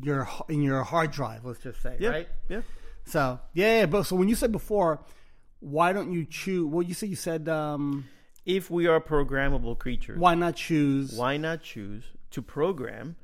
[0.00, 1.44] your in your hard drive.
[1.44, 2.08] Let's just say, Yeah.
[2.10, 2.28] right?
[2.48, 2.62] Yeah.
[3.04, 5.04] So yeah, yeah, but so when you said before,
[5.60, 6.66] why don't you choose?
[6.66, 8.06] Well, you said you said um,
[8.46, 11.12] If we are programmable creatures, why not choose?
[11.12, 13.16] why not choose to program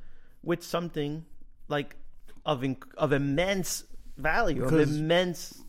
[0.42, 1.24] with something
[1.68, 1.96] like
[2.44, 3.84] of inc- of immense
[4.16, 5.62] value, of immense,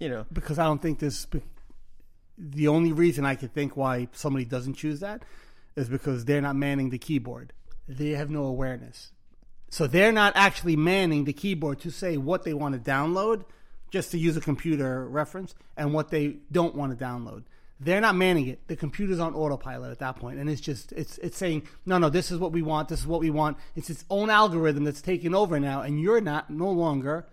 [0.00, 1.26] you know, Because I don't think this.
[2.38, 5.22] The only reason I could think why somebody doesn't choose that
[5.74, 7.52] is because they're not manning the keyboard.
[7.88, 9.12] They have no awareness,
[9.70, 13.44] so they're not actually manning the keyboard to say what they want to download,
[13.90, 17.44] just to use a computer reference, and what they don't want to download.
[17.78, 18.66] They're not manning it.
[18.68, 22.08] The computer's on autopilot at that point, and it's just it's it's saying no, no,
[22.08, 22.88] this is what we want.
[22.88, 23.58] This is what we want.
[23.74, 27.26] It's its own algorithm that's taking over now, and you're not no longer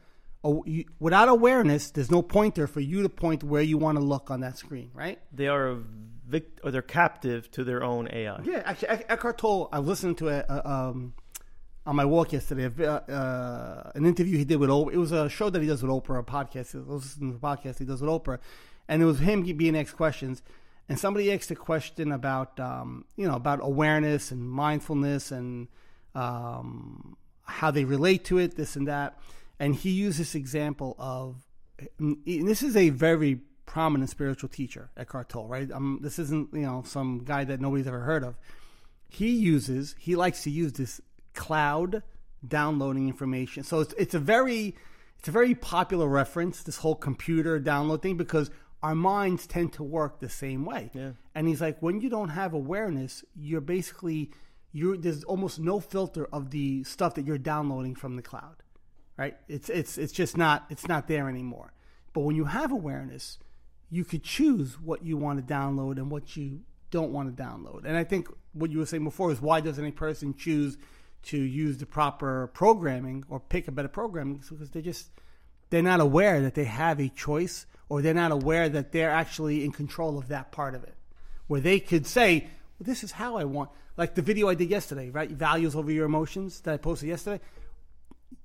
[0.99, 1.91] without awareness.
[1.91, 4.91] There's no pointer for you to point where you want to look on that screen,
[4.93, 5.19] right?
[5.32, 5.75] they are a
[6.27, 8.41] vict- or they're captive to their own AI.
[8.43, 9.69] Yeah, actually, Ec- Eckhart Tolle.
[9.71, 11.13] I was listening to a, a, um,
[11.86, 12.65] on my walk yesterday.
[12.65, 14.93] a Uh, an interview he did with Oprah.
[14.93, 16.75] It was a show that he does with Oprah, a podcast.
[16.75, 18.39] I was listening to the podcast he does with Oprah,
[18.88, 20.41] and it was him being asked questions.
[20.89, 25.69] And somebody asked a question about, um, you know, about awareness and mindfulness and
[26.13, 29.17] um, how they relate to it, this and that.
[29.59, 31.35] And he used this example of,
[31.99, 35.71] and this is a very prominent spiritual teacher, Eckhart Tolle, right?
[35.71, 38.35] Um, this isn't, you know, some guy that nobody's ever heard of.
[39.09, 40.99] He uses, he likes to use this
[41.33, 42.03] cloud
[42.45, 43.63] downloading information.
[43.63, 44.75] So it's, it's a very,
[45.19, 48.49] it's a very popular reference, this whole computer download thing, because
[48.81, 50.91] our minds tend to work the same way.
[50.93, 51.11] Yeah.
[51.35, 54.31] And he's like, when you don't have awareness, you're basically,
[54.71, 58.62] you're, there's almost no filter of the stuff that you're downloading from the cloud,
[59.23, 59.38] right?
[59.47, 61.71] It's, it's, it's just not, it's not there anymore.
[62.12, 63.39] But when you have awareness,
[63.89, 66.59] you could choose what you want to download and what you
[66.91, 67.86] don't want to download.
[67.86, 70.77] And I think what you were saying before is why doesn't a person choose
[71.23, 74.38] to use the proper programming or pick a better programming?
[74.41, 75.09] It's because they just
[75.69, 79.63] they're not aware that they have a choice or they're not aware that they're actually
[79.63, 80.95] in control of that part of it.
[81.47, 82.41] Where they could say,
[82.77, 85.29] well, this is how I want like the video I did yesterday, right?
[85.29, 87.39] Values over your emotions that I posted yesterday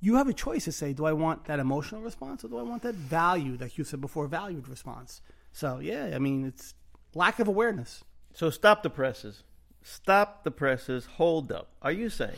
[0.00, 2.62] you have a choice to say, do I want that emotional response or do I
[2.62, 5.22] want that value, like you said before, valued response?
[5.52, 6.74] So yeah, I mean, it's
[7.14, 8.04] lack of awareness.
[8.34, 9.42] So stop the presses.
[9.82, 11.06] Stop the presses.
[11.16, 11.70] Hold up.
[11.82, 12.36] Are you saying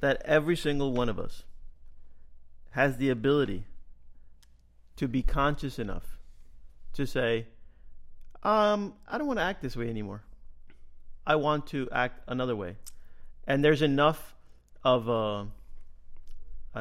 [0.00, 1.44] that every single one of us
[2.70, 3.64] has the ability
[4.96, 6.18] to be conscious enough
[6.92, 7.46] to say,
[8.42, 10.22] um, I don't want to act this way anymore.
[11.26, 12.76] I want to act another way.
[13.46, 14.34] And there's enough
[14.84, 15.46] of a,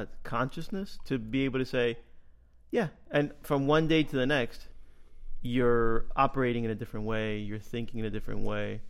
[0.02, 1.98] a consciousness to be able to say,
[2.72, 2.88] yeah.
[3.12, 4.68] And from one day to the next,
[5.42, 8.82] you're operating in a different way, you're thinking in a different way,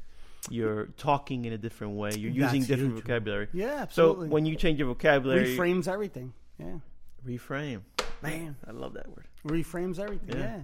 [0.50, 3.04] you're talking in a different way, you're using different huge.
[3.04, 3.48] vocabulary.
[3.54, 4.28] Yeah, absolutely.
[4.28, 6.34] So when you change your vocabulary, reframes everything.
[6.58, 6.78] Yeah,
[7.26, 7.82] reframe.
[8.22, 9.28] Man, I love that word.
[9.46, 10.38] reframes everything.
[10.38, 10.58] Yeah.
[10.58, 10.62] Yeah.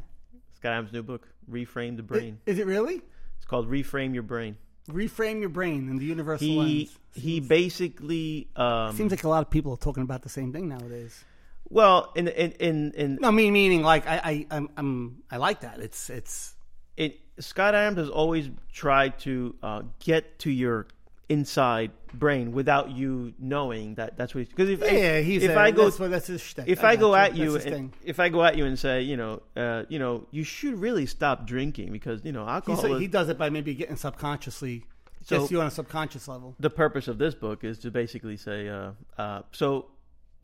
[0.56, 2.40] Scott Adams' new book, Reframe the Brain.
[2.46, 3.02] Is it really?
[3.38, 4.58] It's called Reframe Your Brain.
[4.90, 7.00] Reframe your brain in the universal He lens.
[7.14, 10.68] he basically um, Seems like a lot of people are talking about the same thing
[10.68, 11.24] nowadays.
[11.70, 15.62] well in in in in, No, me meaning like I I I'm, I'm I like
[15.62, 15.80] that.
[15.80, 16.56] It's it's
[16.98, 20.88] it, Scott Adams has always tried to uh, get to your
[21.34, 25.20] inside brain without you knowing that that's what he's because if yeah.
[25.20, 26.66] He's if a- I go that's, what, that's his shtick.
[26.68, 29.18] if I, go got at you and, if I go at you and say you
[29.18, 33.08] know uh, you know you should really stop drinking because you know alcohol is, he
[33.08, 34.86] does it by maybe getting subconsciously,
[35.24, 36.56] So- just you on a subconscious level.
[36.60, 39.88] the purpose of this book is to basically say, uh, uh, so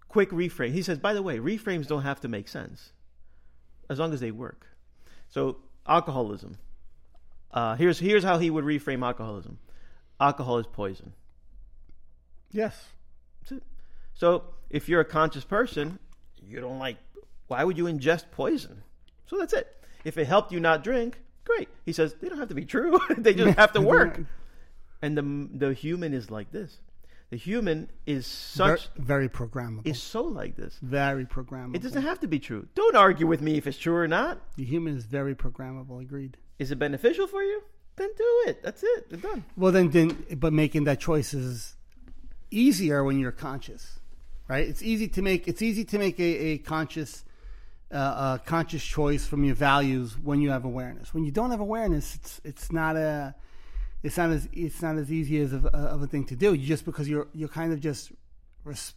[0.07, 0.71] quick reframe.
[0.71, 2.91] He says, by the way, reframes don't have to make sense
[3.89, 4.65] as long as they work.
[5.29, 6.57] So alcoholism.
[7.51, 9.57] Uh, here's here's how he would reframe alcoholism.
[10.19, 11.13] Alcohol is poison.
[12.51, 12.87] Yes.
[14.13, 15.97] So if you're a conscious person,
[16.45, 16.97] you don't like.
[17.47, 18.83] Why would you ingest poison?
[19.27, 19.75] So that's it.
[20.03, 21.69] If it helped you not drink, great.
[21.85, 22.99] He says they don't have to be true.
[23.17, 24.19] they just have to work.
[25.01, 26.77] And the the human is like this.
[27.29, 29.87] The human is such very programmable.
[29.87, 30.77] is so like this.
[30.81, 31.77] very programmable.
[31.77, 32.67] It doesn't have to be true.
[32.75, 34.41] Don't argue with me if it's true or not.
[34.57, 36.01] the human is very programmable.
[36.01, 36.35] Agreed.
[36.57, 37.61] Is it beneficial for you?
[37.99, 38.63] Then do it.
[38.63, 39.07] That's it.
[39.11, 39.43] It's done.
[39.57, 41.75] Well, then, then, but making that choice is
[42.49, 43.99] easier when you're conscious,
[44.47, 44.65] right?
[44.65, 45.49] It's easy to make.
[45.49, 47.25] It's easy to make a, a conscious,
[47.91, 51.13] uh, a conscious choice from your values when you have awareness.
[51.13, 53.35] When you don't have awareness, it's it's not a,
[54.01, 56.53] it's not as it's not as easy as of, of a thing to do.
[56.53, 58.13] You just because you're you're kind of just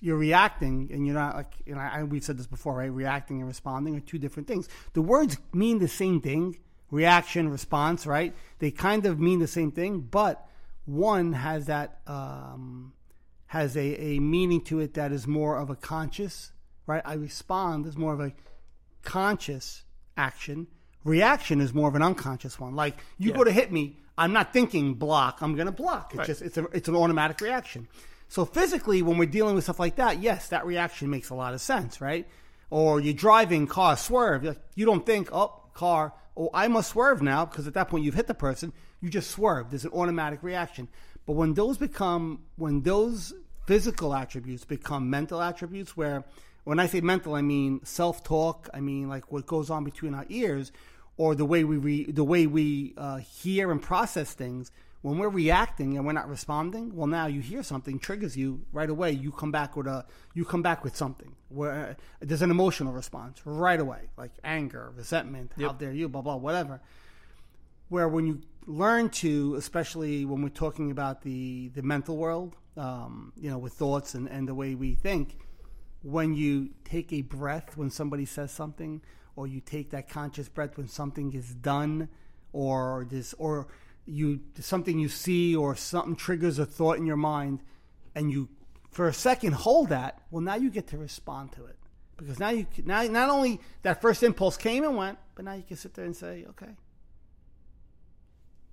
[0.01, 2.93] you're reacting and you're not like you know I, we've said this before, right?
[2.93, 4.69] Reacting and responding are two different things.
[4.93, 6.57] The words mean the same thing,
[6.92, 8.33] reaction, response, right?
[8.61, 10.46] They kind of mean the same thing, but
[10.85, 12.92] one has that um,
[13.46, 16.52] has a, a meaning to it that is more of a conscious,
[16.87, 17.02] right?
[17.05, 18.33] I respond is more of a
[19.02, 19.83] conscious
[20.16, 20.66] action.
[21.05, 22.76] Reaction is more of an unconscious one.
[22.76, 23.37] Like you Yeah.
[23.38, 25.38] go to hit me, I'm not thinking block.
[25.40, 26.11] I'm going to block.
[26.12, 26.26] It's Right.
[26.26, 27.88] just it's a, it's an automatic reaction.
[28.28, 31.52] So physically, when we're dealing with stuff like that, yes, that reaction makes a lot
[31.55, 32.26] of sense, right?
[32.70, 34.57] Or you're driving, car swerve.
[34.74, 38.14] You don't think, oh, car, oh, I must swerve now because at that point you've
[38.14, 38.73] hit the person.
[39.01, 39.71] You just swerve.
[39.71, 40.88] There's an automatic reaction.
[41.27, 43.33] But when those become, when those
[43.66, 46.25] physical attributes become mental attributes, where
[46.64, 48.68] when I say mental, I mean self-talk.
[48.75, 50.73] I mean like what goes on between our ears,
[51.16, 54.71] or the way we re, the way we uh, hear and process things.
[55.03, 58.88] When we're reacting and we're not responding, well, now you hear something triggers you right
[58.88, 59.11] away.
[59.11, 62.93] You come back with a you come back with something where uh, there's an emotional
[62.93, 65.79] response right away, like anger, resentment, how Yep.
[65.79, 66.81] dare you, blah blah, whatever
[67.88, 73.33] where when you learn to, especially when we're talking about the the mental world, um,
[73.37, 75.37] you know, with thoughts and, and the way we think,
[76.03, 79.03] when you take a breath when somebody says something,
[79.37, 82.09] or you take that conscious breath when something is done,
[82.53, 83.67] or this, or
[84.07, 87.61] you something you see, or something triggers a thought in your mind,
[88.15, 88.49] and you
[88.91, 90.21] for a second hold that.
[90.31, 91.77] Well, now you get to respond to it
[92.17, 95.62] because now you now not only that first impulse came and went, but now you
[95.62, 96.77] can sit there and say, okay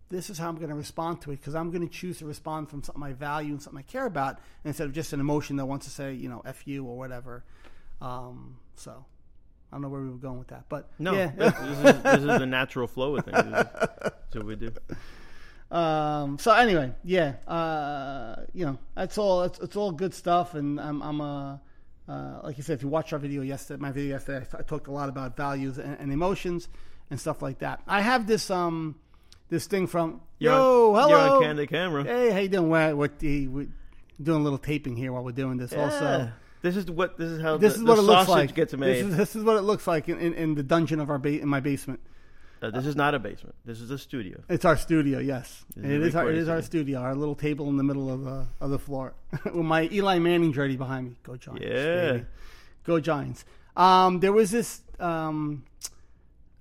[0.09, 2.25] this is how I'm going to respond to it because I'm going to choose to
[2.25, 5.55] respond from something I value and something I care about instead of just an emotion
[5.57, 7.43] that wants to say, you know, F you or whatever.
[8.01, 9.05] Um, so
[9.71, 11.31] I don't know where we were going with that, but No, yeah.
[11.35, 13.37] this, is, this is the natural flow of things.
[13.37, 14.71] That's what we do.
[15.75, 19.43] um, so anyway, yeah, uh, you know, that's all.
[19.43, 21.61] It's, it's all good stuff, and I'm, I'm a.
[22.07, 24.61] Uh, like you said, if you watch our video yesterday, my video yesterday, I, I
[24.63, 26.67] talked a lot about values and, and emotions
[27.11, 27.81] and stuff like that.
[27.87, 28.95] I have this um
[29.49, 32.03] this thing from You're yo on, hello You're on candid camera.
[32.03, 32.69] Hey, how you doing?
[32.69, 33.67] We're, we're, we're
[34.21, 35.71] doing a little taping here while we're doing this.
[35.73, 36.29] Also, Yeah.
[36.61, 38.55] This is what this is how this the, is the what it looks sausage like.
[38.55, 39.05] gets This made.
[39.05, 41.39] is, this is what it looks like in, in, in the dungeon of our ba-
[41.41, 41.99] in my basement.
[42.61, 43.55] Uh, this is not a basement.
[43.63, 44.41] This is a studio.
[44.49, 45.19] It's our studio.
[45.19, 46.15] Yes, This it is.
[46.15, 46.99] Our, it is our studio.
[46.99, 49.13] Our little table in the middle of the of the floor
[49.45, 51.15] with my Eli Manning jersey behind me.
[51.23, 51.65] Go Giants!
[51.65, 52.11] Yeah.
[52.11, 52.25] baby.
[52.83, 53.45] go Giants.
[53.77, 54.81] Um, there was this.
[54.99, 55.63] Um,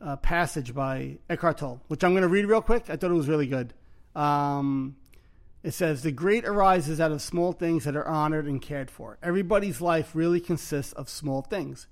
[0.00, 2.88] uh, passage by Eckhart Tolle, which I'm going to read real quick.
[2.88, 3.74] I thought it was really good.
[4.14, 4.94] Um,
[5.62, 9.18] it says, The great arises out of small things that are honored and cared for.
[9.22, 11.86] Everybody's life really consists of small things.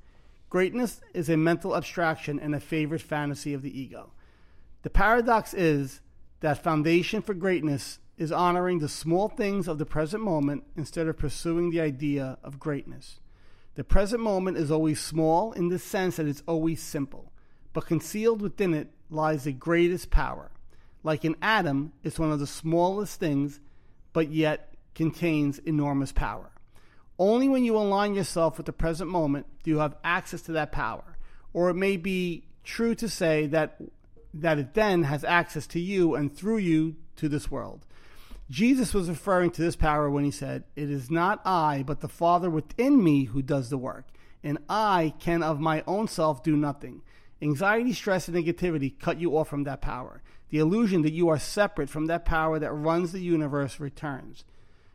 [0.49, 4.13] Greatness is a mental abstraction and a favorite fantasy of the ego.
[4.83, 6.01] The paradox is
[6.41, 11.19] that foundation for greatness is honoring the small things of the present moment instead of
[11.19, 13.21] pursuing the idea of greatness.
[13.75, 17.33] The present moment is always small in the sense that it's always simple,
[17.73, 20.51] but concealed within it lies the greatest power.
[21.07, 23.61] Like an atom, it's one of the smallest things,
[24.13, 26.51] but yet contains enormous power.
[27.17, 30.73] Only when you align yourself with the present moment do you have access to that
[30.73, 31.17] power.
[31.53, 33.81] Or it may be true to say that
[34.35, 37.87] that it then has access to you and through you to this world.
[38.51, 42.09] Jesus was referring to this power when he said, It is not I, but the
[42.09, 44.07] Father within me who does the work,
[44.43, 47.03] and I can of my own self do nothing.
[47.41, 50.21] Anxiety, stress, and negativity cut you off from that power.
[50.51, 54.45] The illusion that you are separate from that power that runs the universe returns.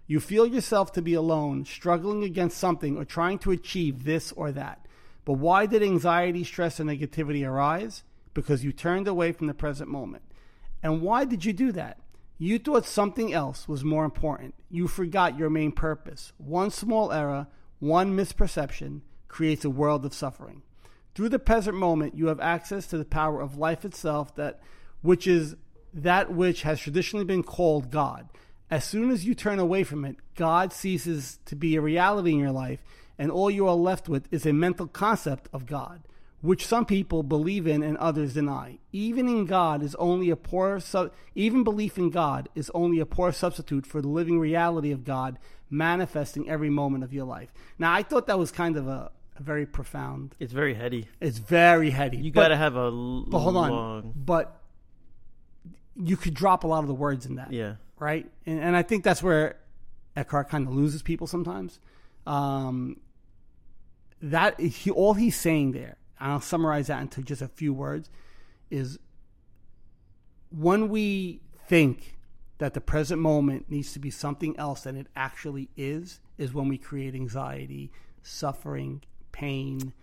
[0.07, 4.51] You feel yourself to be alone, struggling against something, or trying to achieve this or
[4.51, 4.85] that.
[5.25, 8.03] But why did anxiety, stress, and negativity arise?
[8.33, 10.23] Because you turned away from the present moment.
[10.83, 11.99] And why did you do that?
[12.37, 14.55] You thought something else was more important.
[14.69, 16.33] You forgot your main purpose.
[16.37, 17.47] One small error,
[17.79, 20.63] one misperception creates a world of suffering.
[21.13, 24.59] Through the present moment, you have access to the power of life itself that
[25.01, 25.55] which is
[25.93, 28.29] that which has traditionally been called God.
[28.69, 32.39] As soon as you turn away from it, God ceases to be a reality in
[32.39, 32.79] your life,
[33.19, 36.03] and all you are left with is a mental concept of God
[36.41, 38.79] which some people believe in and others deny.
[38.91, 43.05] Even in God is only a poor su- even belief in God is only a
[43.05, 45.37] poor substitute for the living reality of God
[45.69, 47.53] manifesting every moment of your life.
[47.79, 50.35] Now, I thought that was kind of a, a very profound.
[50.39, 51.07] It's very heady.
[51.19, 52.17] It's very heady.
[52.17, 53.69] You got to have a l- But hold on.
[53.71, 54.13] long.
[54.15, 54.60] But
[55.95, 57.51] you could drop a lot of the words in that.
[57.51, 57.75] Yeah.
[57.99, 58.29] Right?
[58.45, 59.57] And, and I think that's where
[60.15, 61.79] Eckhart kind of loses people sometimes.
[62.25, 62.99] Um,
[64.21, 68.09] that he, all he's saying there and I'll summarize that into just a few words,
[68.69, 68.99] is
[70.51, 72.15] when we think
[72.59, 76.67] that the present moment needs to be something else than it actually is, is when
[76.67, 79.01] we create anxiety, suffering,
[79.31, 79.93] pain,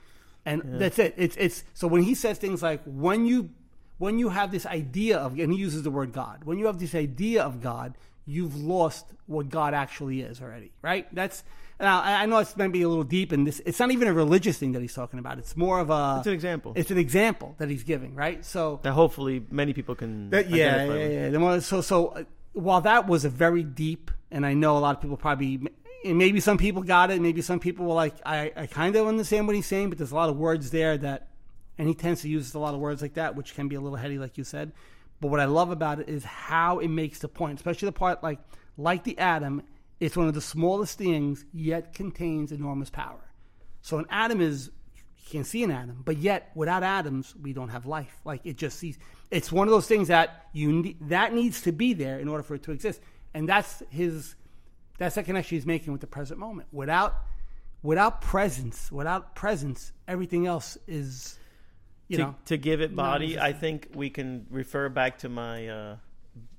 [0.45, 0.79] and yeah.
[0.79, 1.15] that's it.
[1.17, 3.51] It's it's so when he says things like when you
[3.99, 6.79] when you have this idea of and he uses the word God, when you have
[6.79, 7.95] this idea of God,
[8.27, 11.13] you've lost what God actually is already, right?
[11.15, 11.43] That's
[11.81, 13.61] now I know it's maybe a little deep in this.
[13.65, 15.39] It's not even a religious thing that he's talking about.
[15.39, 16.17] It's more of a.
[16.19, 16.73] It's an example.
[16.75, 18.45] It's an example that he's giving, right?
[18.45, 20.31] So that hopefully many people can.
[20.31, 21.59] That, yeah, yeah, yeah, yeah.
[21.61, 25.03] So so uh, while that was a very deep, and I know a lot of
[25.03, 25.61] people probably.
[26.05, 27.21] And maybe some people got it.
[27.21, 30.13] Maybe some people were like, I, I kind of understand what he's saying, but there's
[30.13, 31.28] a lot of words there that,
[31.79, 33.81] and he tends to use a lot of words like that, which can be a
[33.81, 34.73] little heady, like you said.
[35.21, 38.23] But what I love about it is how it makes the point, especially the part
[38.23, 38.39] like,
[38.77, 39.63] like the atom,
[40.01, 43.21] it's one of the smallest things, yet contains enormous power.
[43.83, 44.71] So an atom is
[45.29, 48.21] you can see an atom, but yet without atoms, we don't have life.
[48.25, 48.99] Like it just sees.
[49.31, 52.55] It's one of those things that you that needs to be there in order for
[52.55, 53.01] it to exist,
[53.35, 54.35] and that's his.
[54.99, 56.69] That's the connection he's making with the present moment.
[56.73, 57.15] Without
[57.83, 61.38] without presence, without presence, everything else is.
[62.09, 65.69] You to, know, to give it body, I think we can refer back to my
[65.69, 65.97] uh,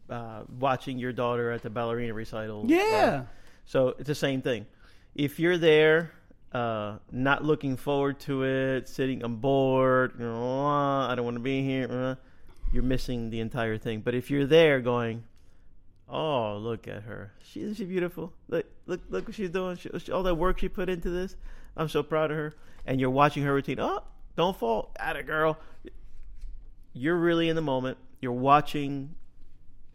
[0.10, 2.66] uh, watching your daughter at the ballerina recital.
[2.68, 3.24] Yeah.
[3.24, 3.34] Uh,
[3.66, 4.66] so it's the same thing.
[5.16, 6.12] If you're there,
[6.52, 11.88] uh, not looking forward to it, sitting on board, I don't want to be here,
[11.90, 12.16] uh,
[12.72, 14.02] you're missing the entire thing.
[14.02, 15.24] But if you're there going,
[16.08, 17.34] oh, look at her.
[17.44, 18.34] She, isn't she beautiful?
[18.48, 19.78] Look, look, look what she's doing.
[19.78, 21.36] She, she, all that work she put into this.
[21.76, 22.54] I'm so proud of her.
[22.86, 23.80] And you're watching her routine.
[23.80, 24.04] Oh,
[24.40, 24.92] don't fall.
[24.98, 25.60] At a girl.
[26.94, 27.98] You're really in the moment.
[28.22, 29.16] You're watching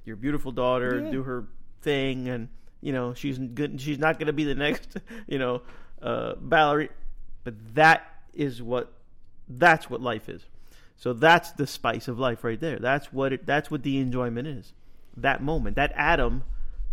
[0.05, 1.11] your beautiful daughter yeah.
[1.11, 1.47] do her
[1.81, 2.49] thing, and
[2.83, 3.81] you know she's good.
[3.81, 5.63] She's not going to be the next, you know,
[6.03, 6.93] uh, ballerina.
[7.43, 8.93] But that is what
[9.49, 10.43] that's what life is.
[10.97, 12.79] So that's the spice of life right there.
[12.79, 13.47] That's what it.
[13.47, 14.75] That's what the enjoyment is.
[15.17, 16.45] That moment, that atom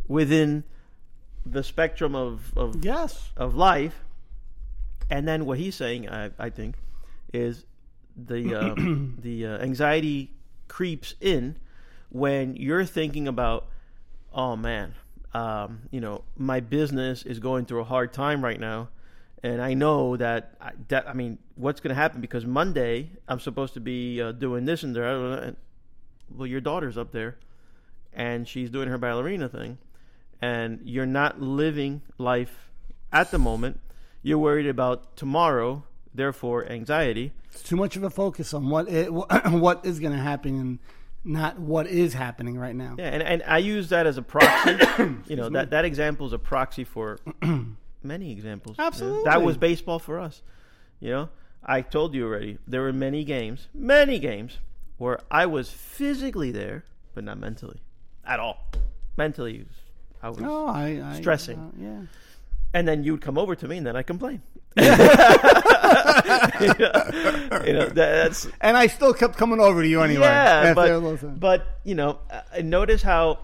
[0.07, 0.63] within
[1.45, 4.05] the spectrum of of yes of life.
[5.09, 6.75] And then what he's saying, I, I think,
[7.33, 7.65] is
[8.15, 8.75] the uh,
[9.21, 10.31] the uh, anxiety
[10.67, 11.57] creeps in
[12.09, 13.67] when you're thinking about,
[14.33, 14.93] oh man,
[15.33, 18.89] um, you know, my business is going through a hard time right now,
[19.43, 23.39] and I know that, I, that I mean, what's going to happen because Monday I'm
[23.39, 25.55] supposed to be uh, doing this and that.
[26.29, 27.37] Well, your daughter's up there,
[28.13, 29.77] and she's doing her ballerina thing,
[30.41, 32.71] and you're not living life
[33.11, 33.79] at the moment.
[34.21, 35.83] You're worried about tomorrow
[36.13, 37.31] therefore anxiety.
[37.51, 40.79] It's too much of a focus on what it, what is going to happen and
[41.23, 42.95] not what is happening right now.
[42.97, 44.77] Yeah, and, and I use that as a proxy.
[45.27, 47.19] you know, that, that example is a proxy for
[48.03, 48.77] many examples.
[48.77, 48.87] you know.
[48.87, 49.23] Absolutely.
[49.25, 50.41] That was baseball for us.
[50.99, 51.29] You know,
[51.63, 54.59] I told you already, there were many games, many games,
[54.97, 57.81] where I was physically there, but not mentally
[58.25, 58.67] at all.
[59.17, 59.65] Mentally,
[60.21, 60.37] I was.
[60.41, 61.57] Oh, I, I Stressing.
[61.59, 62.01] uh, yeah.
[62.73, 64.41] And then you'd come over to me, and then I complain.
[64.77, 64.85] you
[66.79, 70.21] know, you know, that's And I still kept coming over to you anyway.
[70.21, 73.39] yeah, after a little but but you know, uh, notice how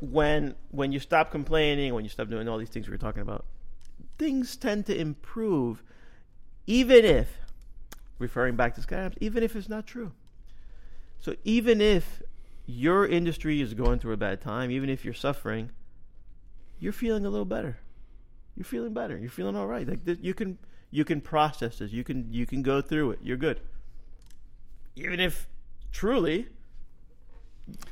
[0.00, 3.22] when when you stop complaining, when you stop doing all these things we were talking
[3.22, 3.44] about,
[4.18, 5.82] things tend to improve,
[6.66, 7.38] even if
[8.18, 10.12] referring back to scams, even if it's not true.
[11.20, 12.22] So even if
[12.66, 15.70] your industry is going through a bad time, even if you're suffering,
[16.78, 17.78] you're feeling a little better.
[18.58, 19.16] You're feeling better.
[19.16, 19.86] You're feeling all right.
[19.88, 20.58] Like th- you can
[20.90, 21.92] you can process this.
[21.92, 23.20] You can you can go through it.
[23.22, 23.60] You're good.
[24.96, 25.46] Even if
[25.92, 26.48] truly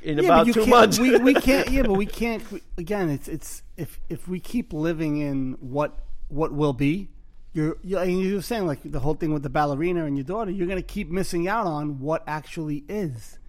[0.01, 1.69] in Yeah, about you two can't- months we, we can't.
[1.71, 2.43] Yeah, but we can't.
[2.77, 5.97] Again, it's it's if if we keep living in what
[6.27, 7.07] what will be,
[7.53, 10.25] you're you and you were saying like the whole thing with the ballerina and your
[10.25, 13.39] daughter, you're gonna keep missing out on what actually is.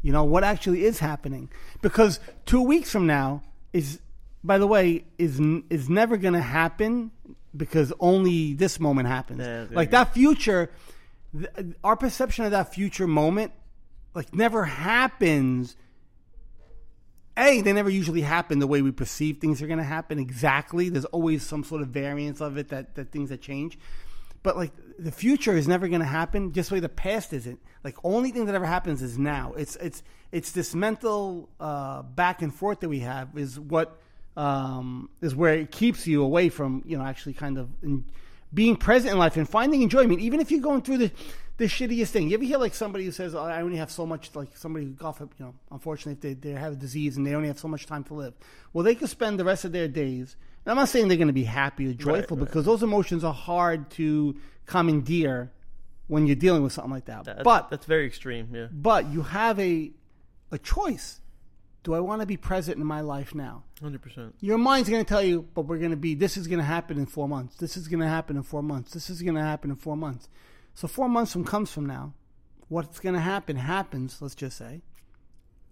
[0.00, 1.50] You know what actually is happening
[1.82, 3.98] because two weeks from now is,
[4.42, 7.10] by the way, is is never gonna happen
[7.56, 9.40] because only this moment happens.
[9.40, 10.70] Yeah, like that future,
[11.32, 13.52] th- our perception of that future moment,
[14.14, 15.76] like never happens.
[17.36, 20.88] A they never usually happen the way we perceive things are going to happen exactly.
[20.88, 23.78] There's always some sort of variance of it that, that things that change.
[24.42, 27.60] But like the future is never going to happen just the way the past isn't.
[27.84, 29.52] Like only thing that ever happens is now.
[29.56, 34.00] It's it's it's this mental uh, back and forth that we have is what
[34.38, 38.04] um, is where it keeps you away from you know actually kind of in,
[38.54, 41.10] being present in life and finding enjoyment even if you're going through the
[41.58, 42.28] the shittiest thing.
[42.28, 44.86] You ever hear like somebody who says, oh, "I only have so much," like somebody
[44.86, 47.58] who golf, you know, unfortunately, if they, they have a disease and they only have
[47.58, 48.32] so much time to live.
[48.72, 50.36] Well, they could spend the rest of their days.
[50.64, 52.46] And I'm not saying they're going to be happy or joyful right.
[52.46, 54.36] because those emotions are hard to
[54.66, 55.50] commandeer
[56.06, 57.24] when you're dealing with something like that.
[57.24, 58.48] That- but that's very extreme.
[58.52, 59.90] Yeah, but you have a
[60.52, 61.20] a choice.
[61.84, 63.62] Do I want to be present in my life now?
[63.80, 64.34] hundred percent.
[64.40, 66.64] Your mind's going to tell you, but we're going to be, this is going to
[66.64, 67.56] happen in four months.
[67.56, 68.92] This is going to happen in four months.
[68.92, 70.28] This is going to happen in four months.
[70.74, 72.14] So, four months from comes from now,
[72.68, 74.82] what's going to happen happens, let's just say.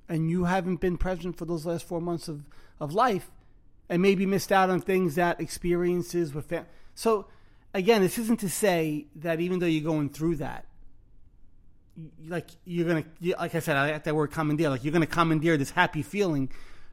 [0.09, 2.43] And you haven't been present for those last four months of,
[2.81, 3.31] of life
[3.89, 7.27] and maybe missed out on things that experiences with fam- So,
[7.75, 10.65] again, this isn't to say that even though you're going through that,
[12.27, 13.05] like you're gonna,
[13.39, 14.71] like I said, I like that word commandeer.
[14.71, 16.51] Like you're gonna commandeer this happy feeling.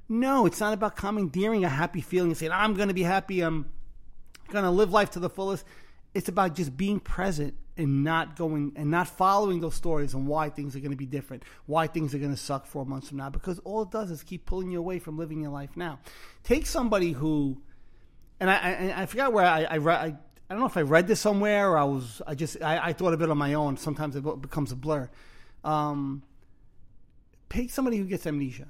[0.09, 3.41] No, it's not about commandeering a happy feeling and saying I'm gonna be happy.
[3.41, 3.65] I'm
[4.49, 5.65] gonna live life to the fullest.
[6.13, 10.49] It's about just being present and not going and not following those stories and why
[10.49, 13.17] things are going to be different, why things are going to suck four months from
[13.17, 13.29] now.
[13.29, 15.99] Because all it does is keep pulling you away from living your life now.
[16.43, 17.61] Take somebody who,
[18.39, 20.15] and I I, I forgot where I I, I
[20.49, 22.93] I don't know if I read this somewhere or I was I just I, I
[22.93, 23.77] thought of it on my own.
[23.77, 25.09] Sometimes it becomes a blur.
[25.63, 26.23] Um,
[27.49, 28.67] take somebody who gets amnesia.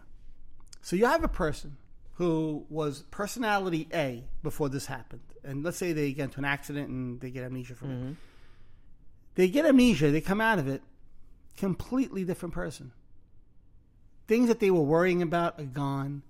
[0.82, 1.78] So you have a person
[2.16, 6.90] who was personality A before this happened, and let's say they get into an accident
[6.90, 8.16] and they get amnesia from it.
[9.36, 10.84] They get amnesia, they come out of it,
[11.58, 12.92] completely different person.
[14.28, 16.22] Things that they were worrying about are gone.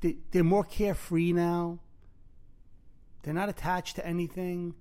[0.00, 1.78] They, they're more carefree now.
[3.22, 4.74] They're not attached to anything.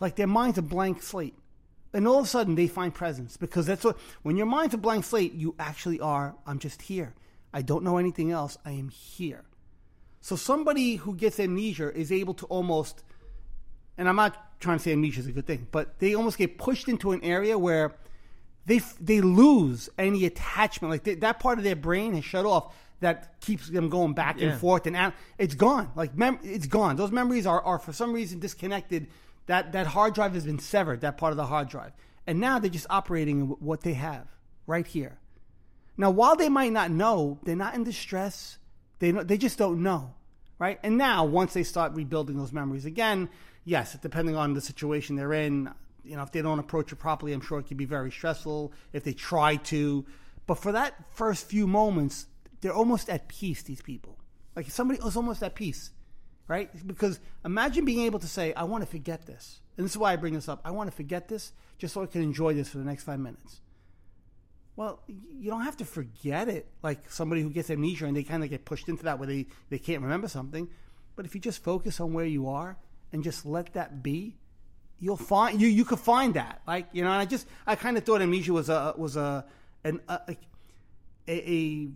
[0.00, 1.34] Like their mind's a blank slate.
[1.92, 4.78] And all of a sudden they find presence because that's what, when your mind's a
[4.78, 7.14] blank slate, you actually are, I'm just here.
[7.52, 8.58] I don't know anything else.
[8.64, 9.44] I am here.
[10.20, 13.02] So somebody who gets amnesia is able to almost,
[13.96, 16.58] and I'm not trying to say amnesia is a good thing, but they almost get
[16.58, 17.94] pushed into an area where
[18.66, 20.90] they they lose any attachment.
[20.90, 24.40] Like they, that part of their brain has shut off that keeps them going back
[24.40, 24.48] Yeah.
[24.48, 25.90] and forth, and out, it's gone.
[25.94, 26.96] Like mem- it's gone.
[26.96, 29.06] Those memories are, are for some reason disconnected.
[29.46, 31.00] That that hard drive has been severed.
[31.00, 31.92] That part of the hard drive,
[32.26, 34.26] and now they're just operating in what they have
[34.66, 35.18] right here.
[35.96, 38.58] Now, while they might not know, they're not in distress.
[38.98, 40.14] They they just don't know,
[40.58, 40.78] right?
[40.82, 43.28] And now, once they start rebuilding those memories again,
[43.64, 45.70] yes, depending on the situation they're in,
[46.04, 48.72] you know, if they don't approach it properly, I'm sure it can be very stressful.
[48.92, 50.04] If they try to,
[50.46, 52.26] but for that first few moments,
[52.60, 53.62] they're almost at peace.
[53.62, 54.18] These people,
[54.56, 55.90] like somebody was almost at peace,
[56.46, 56.70] right?
[56.86, 60.12] Because imagine being able to say, "I want to forget this," and this is why
[60.12, 60.60] I bring this up.
[60.64, 63.20] I want to forget this just so I can enjoy this for the next five
[63.20, 63.60] minutes.
[64.78, 68.44] Well, you don't have to forget it like somebody who gets amnesia and they kind
[68.44, 70.68] of get pushed into that where they, they can't remember something.
[71.16, 72.76] But if you just focus on where you are
[73.12, 74.36] and just let that be,
[75.00, 77.10] you'll find you you could find that like you know.
[77.10, 79.44] I just I kind of thought amnesia was a was a
[79.82, 80.36] an a,
[81.26, 81.88] a, a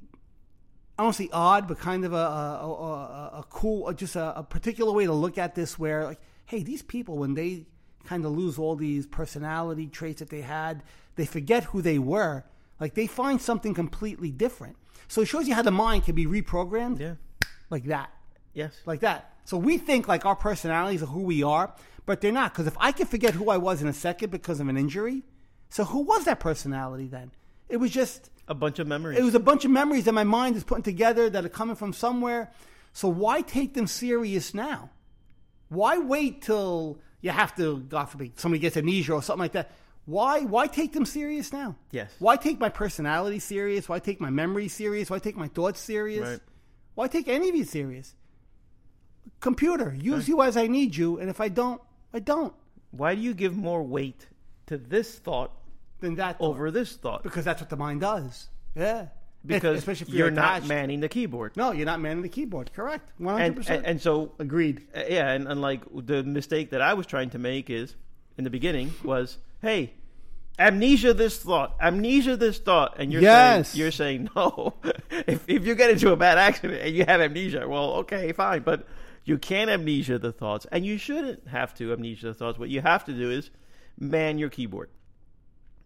[0.99, 4.39] I don't say odd, but kind of a a, a, a cool, uh, just a,
[4.39, 5.79] a particular way to look at this.
[5.79, 7.67] Where like, hey, these people when they
[8.05, 10.83] kind of lose all these personality traits that they had,
[11.17, 12.45] they forget who they were.
[12.81, 14.77] Like they find something completely different.
[15.09, 16.99] So it shows you how the mind can be reprogrammed.
[16.99, 17.15] Yeah.
[17.71, 18.11] Like that.
[18.55, 18.75] Yes.
[18.87, 19.35] Like that.
[19.45, 21.75] So we think like our personalities are who we are,
[22.07, 22.53] but they're not.
[22.53, 25.23] Because if I can forget who I was in a second because of an injury,
[25.69, 27.31] so who was that personality then?
[27.73, 29.19] It was just a bunch of memories.
[29.19, 31.75] it was a bunch of memories that my mind is putting together that are coming
[31.75, 32.53] from somewhere.
[32.93, 34.91] So why take them serious now?
[35.71, 39.71] Why wait till you have to, God forbid, somebody gets amnesia or something like that?
[40.05, 41.77] Why why take them serious now?
[41.93, 42.13] Yes.
[42.19, 43.89] Why take my personality serious?
[43.89, 45.09] Why take my memory serious?
[45.09, 46.29] Why take my thoughts serious?
[46.29, 46.41] Right.
[46.95, 48.15] Why take any of you serious?
[49.41, 51.81] Computer, use you as I need you, and if I don't,
[52.13, 52.53] I don't.
[52.91, 54.27] Why do you give more weight
[54.67, 55.53] to this thought
[56.03, 56.45] Then that thought.
[56.45, 57.23] over this thought?
[57.23, 58.49] because that's what the mind does.
[58.77, 59.07] Yeah,
[59.47, 60.69] Because especially if you're, not attached.
[60.69, 61.57] manning the keyboard.
[61.57, 62.73] No, you're not manning the keyboard.
[62.75, 63.09] Correct.
[63.19, 63.87] One hundred And, and percent.
[63.87, 64.87] and so Agreed.
[64.95, 67.95] Uh, yeah, and, and like the mistake that I was trying to make is
[68.39, 69.93] in the beginning was, hey,
[70.59, 73.71] amnesia this thought, amnesia this thought, and you're Yes.
[73.71, 74.75] saying you're saying no.
[75.11, 78.63] if if you get into a bad accident and you have amnesia, well, okay, fine,
[78.63, 78.87] but
[79.25, 82.59] you can't amnesia the thoughts, and you shouldn't have to amnesia the thoughts.
[82.59, 83.51] What you have to do is
[83.99, 84.89] man your keyboard.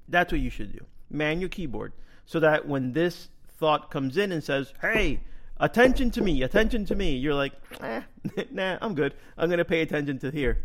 [0.09, 0.85] That's what you should do.
[1.11, 1.93] Man your keyboard
[2.27, 3.29] so that when this
[3.59, 5.21] thought comes in and says, "Hey,
[5.59, 8.03] attention to me, attention to me," you're like, eh,
[8.51, 9.15] "Nah, I'm good.
[9.39, 10.65] I'm going to pay attention to here.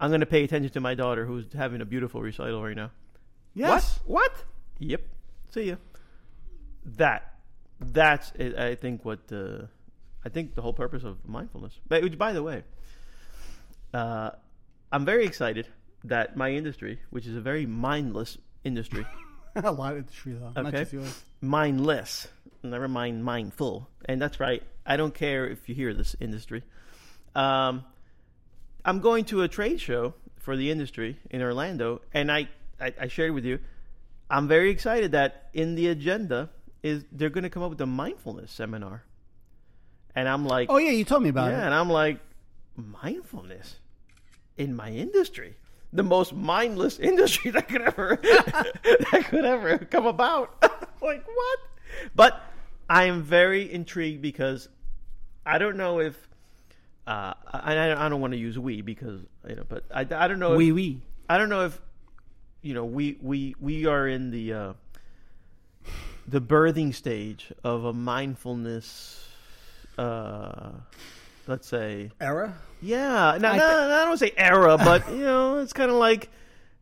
[0.00, 2.90] I'm going to pay attention to my daughter who's having a beautiful recital right now."
[3.54, 4.00] Yes.
[4.04, 4.32] What?
[4.32, 4.44] What?
[4.80, 5.02] Yep.
[5.50, 5.76] See ya.
[6.84, 7.34] That.
[7.80, 9.66] That's it, I think what uh,
[10.24, 11.78] I think the whole purpose of mindfulness.
[11.86, 12.64] But which, by the way,
[13.94, 14.30] uh,
[14.90, 15.68] I'm very excited
[16.04, 19.06] that my industry, which is a very mindless industry,
[19.56, 20.80] a lot of industry though, not Okay.
[20.80, 21.24] just yours.
[21.40, 22.28] mindless,
[22.62, 24.62] never mind mindful, and that's right.
[24.86, 26.62] I don't care if you hear this industry.
[27.34, 27.84] Um,
[28.84, 32.48] I'm going to a trade show for the industry in Orlando, and I,
[32.80, 33.58] I, I shared with you.
[34.30, 36.50] I'm very excited that in the agenda
[36.82, 39.02] is they're going to come up with a mindfulness seminar,
[40.14, 41.66] and I'm like, Oh yeah, you told me about yeah, it.
[41.66, 42.18] and I'm like,
[42.76, 43.76] mindfulness
[44.56, 45.56] in my industry,
[45.92, 50.62] the most mindless industry that could ever that could ever come about.
[51.02, 51.58] like what?
[52.14, 52.42] But
[52.88, 54.68] I am very intrigued because
[55.44, 56.14] I don't know if
[57.06, 60.38] uh, I, I don't want to use we because you know, but I, I don't
[60.38, 60.54] know.
[60.56, 61.00] Wee if, wee.
[61.28, 61.80] I don't know if
[62.60, 64.72] you know we we we are in the uh,
[66.26, 69.26] the birthing stage of a mindfulness.
[69.96, 70.70] Uh,
[71.48, 72.54] let's say Era.
[72.80, 76.30] yeah, no, I no, I don't say era, but you know, it's kind of like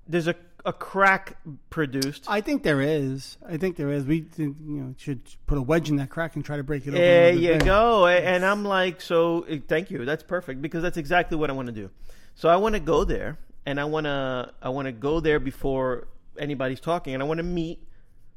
[0.09, 1.37] there's a a crack
[1.71, 2.25] produced.
[2.27, 3.39] I think there is.
[3.49, 4.05] I think there is.
[4.05, 6.91] We you know should put a wedge in that crack and try to break it
[6.91, 7.01] open.
[7.01, 8.07] There bit you go.
[8.07, 10.05] A- And I'm like, so eh, thank you.
[10.05, 11.91] That's perfect because that's exactly what I want to do.
[12.35, 15.39] So I want to go there, and I want to I want to go there
[15.39, 17.79] before anybody's talking, and I want to meet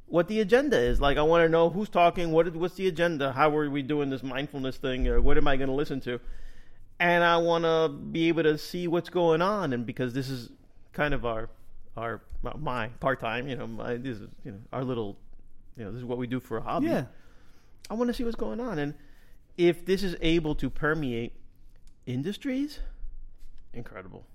[0.10, 1.00] what the agenda is.
[1.00, 2.32] Like, I want to know who's talking.
[2.32, 3.32] What is, what's the agenda?
[3.32, 5.08] How are we doing this mindfulness thing?
[5.08, 6.20] Or what am I going to listen to?
[7.00, 10.50] And I want to be able to see what's going on, and because this is
[10.92, 11.50] kind of our
[11.96, 12.22] our
[12.58, 15.18] my part time, you know, my, this is you know our little,
[15.78, 16.88] you know, this is what we do for a hobby.
[16.88, 17.06] Yeah.
[17.90, 18.80] I want to see what's going on.
[18.80, 18.94] And
[19.58, 21.34] if this is able to permeate
[22.06, 22.80] industries,
[23.74, 24.26] incredible,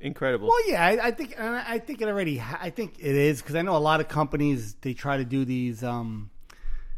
[0.00, 0.48] incredible.
[0.48, 2.38] Well, yeah, I, I think and I I think it already.
[2.38, 5.24] Ha- I think it is because I know a lot of companies they try to
[5.24, 6.30] do these um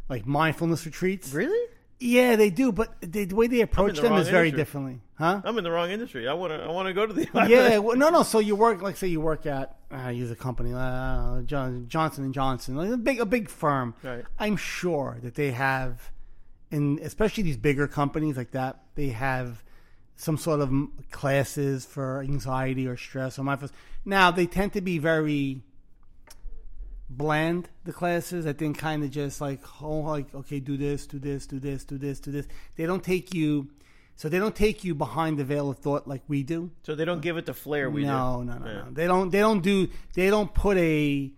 [0.09, 1.33] like mindfulness retreats.
[1.33, 1.67] Really?
[2.03, 4.57] Yeah, they do, but they, the way they approach the them wrong is very industry.
[4.59, 5.41] differently, huh?
[5.43, 6.27] I'm in the wrong industry.
[6.27, 6.59] I want to.
[6.59, 7.27] I want to go to the.
[7.47, 8.23] yeah, well, no, no.
[8.23, 12.23] So you work, like, say you work at, I use a company, uh, John, Johnson
[12.23, 13.93] and Johnson, like a big, a big firm.
[14.01, 14.25] Right.
[14.39, 16.09] I'm sure that they have,
[16.71, 19.63] in especially these bigger companies like that, they have
[20.21, 20.71] some sort of
[21.09, 23.75] classes for anxiety or stress or mindfulness.
[24.05, 25.63] Now they tend to be very
[27.09, 27.69] bland.
[27.85, 31.47] The classes, I think, kind of just like, oh, like, okay, do this, do this,
[31.47, 32.47] do this, do this, do this.
[32.75, 33.71] They don't take you.
[34.15, 37.05] So they don't take you behind the veil of thought like we do So they
[37.05, 38.45] don't give it the flair we no, do.
[38.45, 38.73] no, no, Yeah.
[38.83, 38.91] no.
[38.91, 39.29] They don't.
[39.31, 39.87] They don't do.
[40.13, 41.31] They don't put a.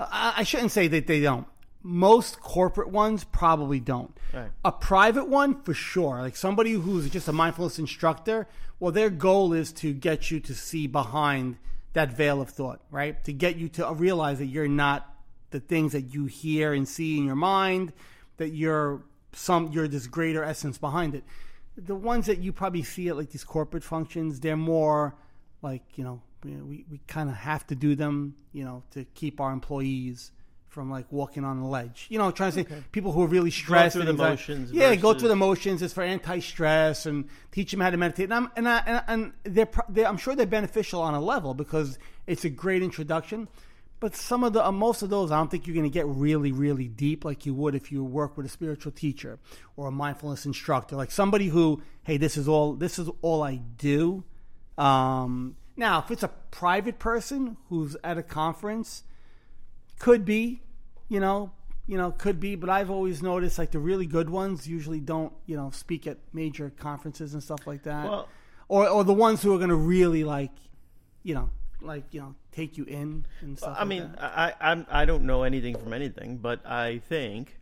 [0.00, 1.46] I, I shouldn't say that they don't.
[1.82, 4.16] Most corporate ones probably don't.
[4.32, 4.50] Right.
[4.64, 6.20] A private one for sure.
[6.20, 8.46] Like somebody who's just a mindfulness instructor.
[8.78, 11.56] Well, their goal is to get you to see behind
[11.92, 13.22] that veil of thought, right?
[13.24, 15.14] To get you to realize that you're not
[15.50, 17.92] the things that you hear and see in your mind.
[18.38, 19.02] That you're
[19.32, 19.70] some.
[19.72, 21.24] You're this greater essence behind it.
[21.76, 25.14] The ones that you probably see at like these corporate functions, they're more
[25.62, 29.04] like you know we we, we kind of have to do them, you know, to
[29.14, 30.32] keep our employees
[30.72, 32.06] from like walking on a ledge.
[32.08, 33.92] You know, trying to say people who are really stressed.
[33.92, 35.82] through and the anxi- motions Yeah, go through the motions.
[35.82, 38.24] It's for anti-stress and teach them how to meditate.
[38.24, 41.52] And I'm and I, and, and they're, they're I'm sure they're beneficial on a level
[41.52, 43.48] because it's a great introduction.
[44.00, 46.06] But some of the uh, most of those, I don't think you're going to get
[46.06, 49.38] really, really deep like you would if you work with a spiritual teacher
[49.76, 53.56] or a mindfulness instructor, like somebody who, hey, this is all this is all I
[53.56, 54.24] do.
[54.78, 59.04] Um, now, if it's a private person who's at a conference,
[60.02, 60.60] could be,
[61.08, 61.52] you know,
[61.86, 62.56] you know, could be.
[62.56, 66.18] But I've always noticed like the really good ones usually don't, you know, speak at
[66.32, 68.04] major conferences and stuff like that.
[68.04, 68.28] Well-
[68.68, 70.50] or or the ones who are going to really like,
[71.22, 71.50] you know,
[71.82, 73.76] like you know, take you in and stuff.
[73.76, 74.22] I like mean, that.
[74.22, 77.58] I, I'm I don't know anything from anything, but I think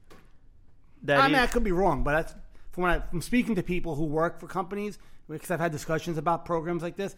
[1.03, 2.34] that I mean, I could be wrong, but that's
[2.70, 6.16] from when I, from speaking to people who work for companies because I've had discussions
[6.16, 7.16] about programs like this.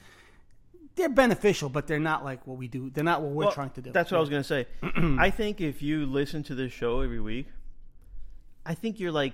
[0.94, 2.90] They're beneficial, but they're not like what we do.
[2.90, 3.92] They're not what we're Well, trying to do.
[3.92, 4.66] That's what I was gonna say.
[5.18, 7.46] I think if you listen to this show every week,
[8.66, 9.32] I think you're like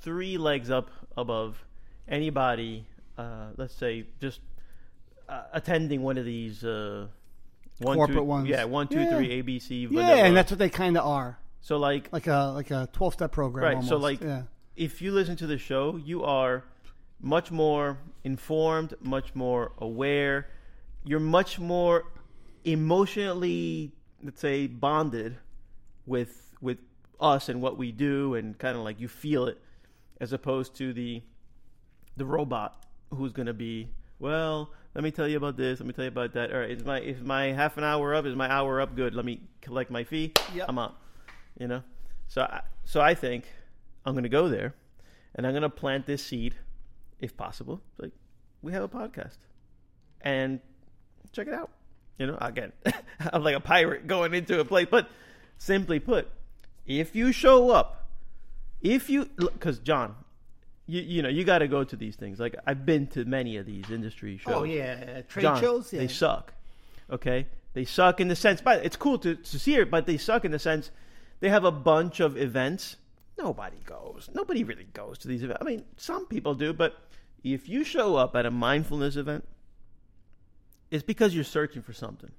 [0.00, 1.62] three legs up above
[2.08, 2.86] anybody.
[3.18, 4.40] Uh, let's say just
[5.28, 7.06] uh, attending one of these uh,
[7.78, 8.48] one, Corporate two- ones.
[8.48, 9.16] Yeah, one, two, Yeah.
[9.16, 9.88] three, ABC.
[9.90, 13.12] Yeah, and that's what they kind of are, so like like a like a twelve
[13.14, 13.64] step program.
[13.64, 13.88] Right, Almost.
[13.88, 14.42] so, like- yeah.
[14.76, 16.64] if you listen to the show, you are
[17.20, 20.48] much more informed, much more aware.
[21.04, 22.04] You're much more
[22.64, 23.92] emotionally,
[24.22, 25.36] let's say, bonded
[26.06, 26.78] with with
[27.20, 29.60] us and what we do, and kind of like you feel it,
[30.20, 31.22] as opposed to the
[32.16, 33.88] the robot who's going to be
[34.18, 34.70] well.
[34.94, 35.80] Let me tell you about this.
[35.80, 36.52] Let me tell you about that.
[36.52, 38.24] All right, is my is my half an hour up?
[38.26, 38.94] Is my hour up?
[38.94, 39.14] Good.
[39.14, 40.32] Let me collect my fee.
[40.54, 40.66] Yep.
[40.68, 40.96] I'm out.
[41.58, 41.82] You know.
[42.28, 43.44] So I, so I think
[44.06, 44.74] I'm going to go there,
[45.34, 46.54] and I'm going to plant this seed,
[47.20, 47.82] if possible.
[47.98, 48.12] Like
[48.62, 49.38] we have a podcast,
[50.20, 50.60] and
[51.34, 51.70] check it out.
[52.18, 52.72] You know, again,
[53.32, 55.08] I'm like a pirate going into a place, but
[55.58, 56.30] simply put,
[56.86, 58.06] if you show up,
[58.80, 60.14] if you because John,
[60.86, 62.38] you you know you got to go to these things.
[62.38, 64.60] Like I've been to many of these industry oh, shows.
[64.60, 65.92] Oh yeah, trade John, shows.
[65.92, 66.00] Yeah.
[66.00, 66.54] They suck.
[67.10, 69.90] Okay, they suck in the sense, but it's cool to, to see it.
[69.90, 70.90] But they suck in the sense
[71.40, 72.96] they have a bunch of events.
[73.36, 74.30] Nobody goes.
[74.32, 75.60] Nobody really goes to these events.
[75.60, 76.96] I mean, some people do, but
[77.42, 79.44] if you show up at a mindfulness event,
[80.94, 82.30] it's because you're searching for something.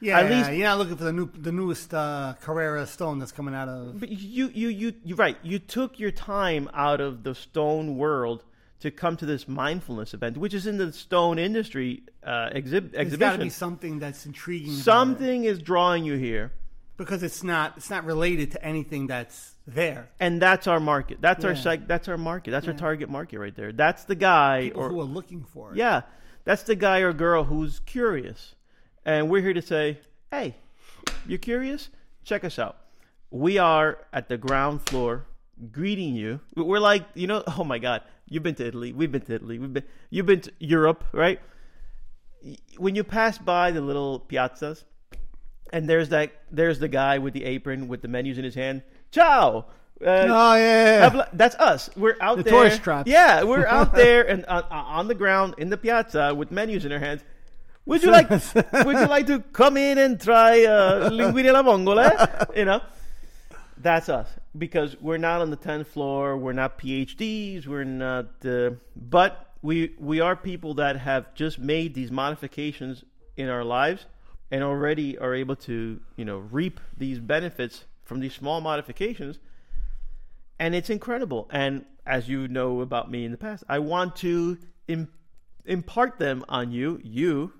[0.00, 3.32] yeah, at least- you're not looking for the new the newest uh, Carrara Stone that's
[3.32, 4.00] coming out of.
[4.00, 5.36] But you, you, you, you're right.
[5.42, 8.44] You took your time out of the stone world
[8.80, 13.16] to come to this mindfulness event, which is in the stone industry uh, exhib- There's
[13.16, 14.72] got to be something that's intriguing.
[14.74, 16.52] Something is drawing you here.
[16.98, 20.08] because it's not it's not related to anything that's there.
[20.20, 21.18] and that's our market.
[21.20, 21.64] That's our Yeah.
[21.66, 22.50] seg- That's our market.
[22.52, 23.72] That's our target market right there.
[23.72, 25.76] That's the guy People or who are looking for it.
[25.78, 26.02] yeah,
[26.46, 28.54] that's the guy or girl who's curious,
[29.04, 29.98] and we're here to say,
[30.30, 30.54] hey,
[31.26, 31.90] you're curious?
[32.24, 32.78] Check us out.
[33.30, 35.26] We are at the ground floor,
[35.70, 36.40] greeting you.
[36.56, 38.92] We're like, you know, oh my god, you've been to Italy.
[38.92, 39.58] We've been to Italy.
[39.58, 39.84] We've been.
[40.08, 41.40] You've been to Europe, right?
[42.78, 44.84] When you pass by the little piazzas,
[45.72, 48.82] and there's that there's the guy with the apron with the menus in his hand.
[49.10, 49.66] Ciao.
[50.04, 51.26] Uh, Oh yeah.
[51.32, 51.88] That's us.
[51.96, 52.52] We're out The there.
[52.52, 53.08] tourist traps.
[53.08, 56.84] Yeah, we're out there and uh, uh, on the ground in the piazza with menus
[56.84, 57.22] in our hands.
[57.86, 58.28] Would you like?
[58.30, 62.56] would you like to come in and try uh, linguine alla vongole?
[62.56, 62.80] You know,
[63.78, 64.28] that's us
[64.58, 66.36] because we're not on the tenth floor.
[66.36, 67.66] We're not PhDs.
[67.66, 68.44] We're not.
[68.44, 73.04] Uh, but we we are people that have just made these modifications
[73.36, 74.04] in our lives
[74.50, 79.38] and already are able to you know reap these benefits from these small modifications
[80.58, 81.48] and it's incredible.
[81.50, 85.08] And as you know about me in the past, I want to Im-
[85.64, 87.00] impart them on you.
[87.02, 87.52] You,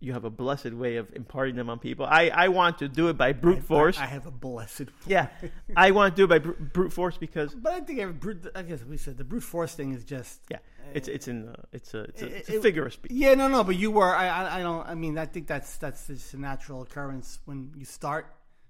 [0.00, 2.04] you have a blessed way of imparting them on people.
[2.04, 3.98] I, I want to do it by brute force.
[3.98, 4.82] I, I have a blessed.
[5.06, 5.28] yeah,
[5.76, 8.46] I want to do it by br- brute force because But I think every brute,
[8.54, 10.40] I guess we said the brute force thing is just.
[10.50, 10.58] yeah,
[10.92, 13.12] it's it's in uh, it's a it's a, it's It- figure of speech.
[13.12, 14.14] Yeah, no, no, but you were.
[14.14, 14.86] I, I, I don't.
[14.86, 18.26] I mean, I think that's that's just a natural occurrence when you start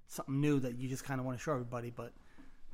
[0.07, 1.91] something new that you just kind of want to show everybody.
[1.93, 2.13] But,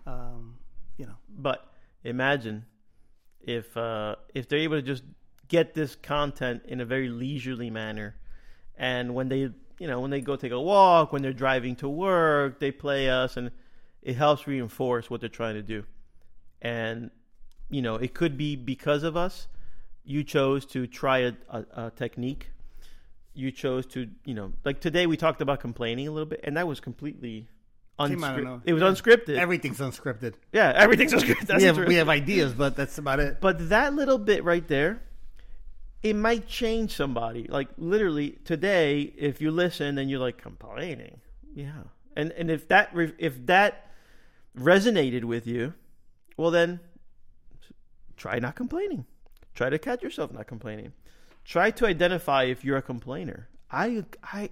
[0.06, 0.58] um,
[0.98, 1.66] you know, But
[2.04, 2.66] imagine
[3.42, 5.04] if uh, if they're able to just
[5.48, 8.16] get this content in a very leisurely manner,
[8.78, 11.90] and when they you know when they go take a walk, when they're driving to
[11.90, 13.52] work, they play us, and
[14.02, 15.84] it helps reinforce what they're trying to do.
[16.62, 17.12] And
[17.70, 19.48] you know it could be because of us.
[20.04, 22.50] You chose to try a, a, a technique.
[23.34, 26.58] You chose to you know like today we talked about complaining a little bit, and
[26.58, 27.48] that was completely.
[28.10, 28.44] Came out of unscripted.
[28.44, 28.62] nowhere.
[28.66, 29.38] It was unscripted.
[29.38, 30.34] everything's unscripted.
[30.52, 31.42] yeah, everything's unscripted.
[31.48, 33.40] That's we have we have ideas, but that's about it.
[33.42, 35.02] But that little bit right there
[36.04, 37.48] it might change somebody.
[37.48, 41.22] Like literally today, if you listen and you're like complaining,
[41.54, 41.84] yeah,
[42.16, 43.92] and and if that re- if that
[44.58, 45.74] resonated with you,
[46.38, 46.80] well then
[48.18, 49.06] try not complaining.
[49.54, 50.94] Try to catch yourself not complaining.
[51.44, 53.48] Try to identify if you're a complainer.
[53.70, 54.50] I I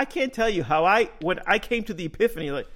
[0.00, 2.66] I, can't tell you how I when I came to the epiphany like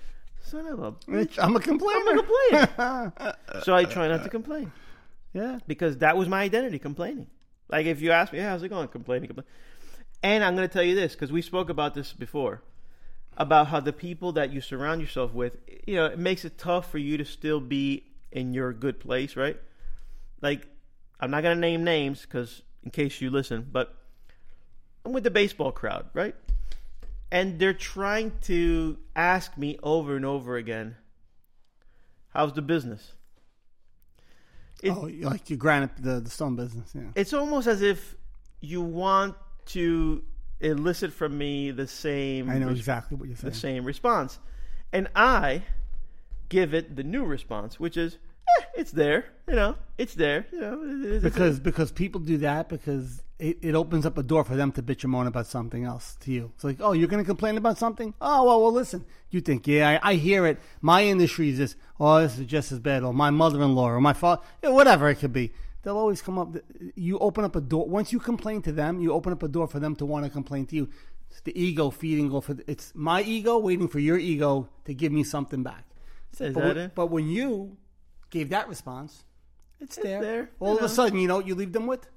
[0.40, 2.10] son of a bitch, I'm a complainer.
[2.10, 3.34] I'm a complainer.
[3.62, 4.72] so I try not to complain
[5.34, 5.58] yeah.
[5.66, 7.26] because that was my identity, complaining.
[7.68, 8.88] Like if you ask me, hey, how's it going?
[8.88, 9.50] Complaining, complaining.
[10.22, 12.62] And I'm going to tell you this because we spoke about this before
[13.36, 16.90] about how the people that you surround yourself with, you know, it makes it tough
[16.90, 19.60] for you to still be in your good place, right?
[20.40, 20.66] Like,
[21.20, 23.94] I'm not going to name names because in case you listen, but
[25.04, 26.34] I'm with the baseball crowd, right?
[27.35, 30.95] And they're trying to ask me over and over again,
[32.28, 33.12] how's the business?
[34.82, 36.93] It- oh, like you granite the the stone business.
[36.95, 37.11] Yeah.
[37.14, 38.14] it's almost as if
[38.61, 39.35] you want
[39.66, 40.22] to
[40.61, 43.53] elicit from me the same I know res- exactly what you're saying.
[43.53, 44.39] the same response
[44.93, 45.62] and i
[46.49, 48.18] give it the new response which is
[48.59, 52.39] eh, it's there you know it's there you know it- it's- Because because people do
[52.39, 55.47] that because it, it opens up a door for them to bitch and moan about
[55.47, 56.53] something else to you.
[56.55, 58.14] It's like, oh, you're going to complain about something?
[58.20, 59.05] Oh, well, well, listen.
[59.30, 60.59] You think, yeah, I, I hear it.
[60.80, 61.76] My industry is this.
[61.99, 63.03] Oh, this is just as bad.
[63.03, 65.53] Or my mother-in-law or my father, yeah, whatever it could be.
[65.82, 66.57] They'll always come up.
[66.95, 67.87] You open up a door.
[67.89, 70.30] Once you complain to them, you open up a door for them to want to
[70.30, 70.89] complain to you.
[71.30, 72.49] It's the ego feeding off.
[72.49, 75.85] Of, it's my ego waiting for your ego to give me something back.
[76.32, 76.95] Is but, that when, it?
[76.95, 77.76] but when you
[78.30, 79.24] gave that response,
[79.80, 80.20] it's, there.
[80.20, 80.87] there, All you of know.
[80.87, 82.09] a sudden, you know what you leave them with?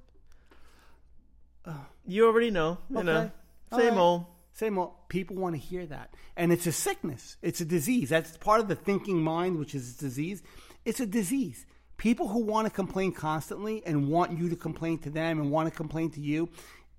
[2.06, 3.32] you already know you know Okay.
[3.72, 4.00] All same right.
[4.00, 4.26] old
[4.58, 5.08] Same old.
[5.08, 6.16] People want to hear that.
[6.36, 7.38] And it's a sickness.
[7.44, 8.10] It's a disease.
[8.10, 10.42] That's part of the thinking mind, which is a disease.
[10.84, 11.68] It's a disease.
[11.98, 15.70] People who want to complain constantly and want you to complain to them and want
[15.70, 16.50] to complain to you,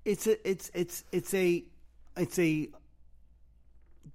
[0.05, 1.65] it's a it's it's it's a
[2.15, 2.69] it's a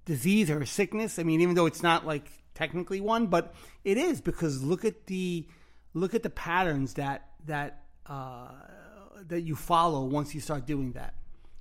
[0.05, 1.19] disease or a sickness.
[1.19, 3.53] I mean, even though it's not like technically one, but
[3.83, 5.47] it is because look at the
[5.93, 8.47] look at the patterns that that uh,
[9.27, 11.13] that you follow once you start doing that.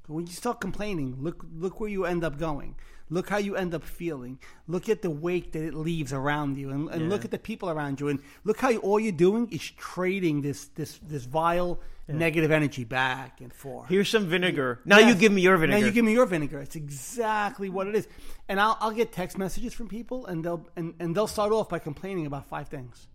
[0.06, 2.76] When you start complaining, look look where you end up going.
[3.10, 4.38] Look how you end up feeling.
[4.66, 7.08] Look at the wake that it leaves around you, and, and Yeah.
[7.08, 10.42] look at the people around you, and look how you, all you're doing is trading
[10.42, 13.88] this this this vile negative energy back and forth.
[13.88, 16.60] here's some vinegar now you give me your vinegar Now you give me your vinegar.
[16.60, 18.06] It's exactly what it is.
[18.46, 21.70] And I'll, I'll get text messages from people, and they'll and, and they'll start off
[21.70, 23.08] by complaining about five things.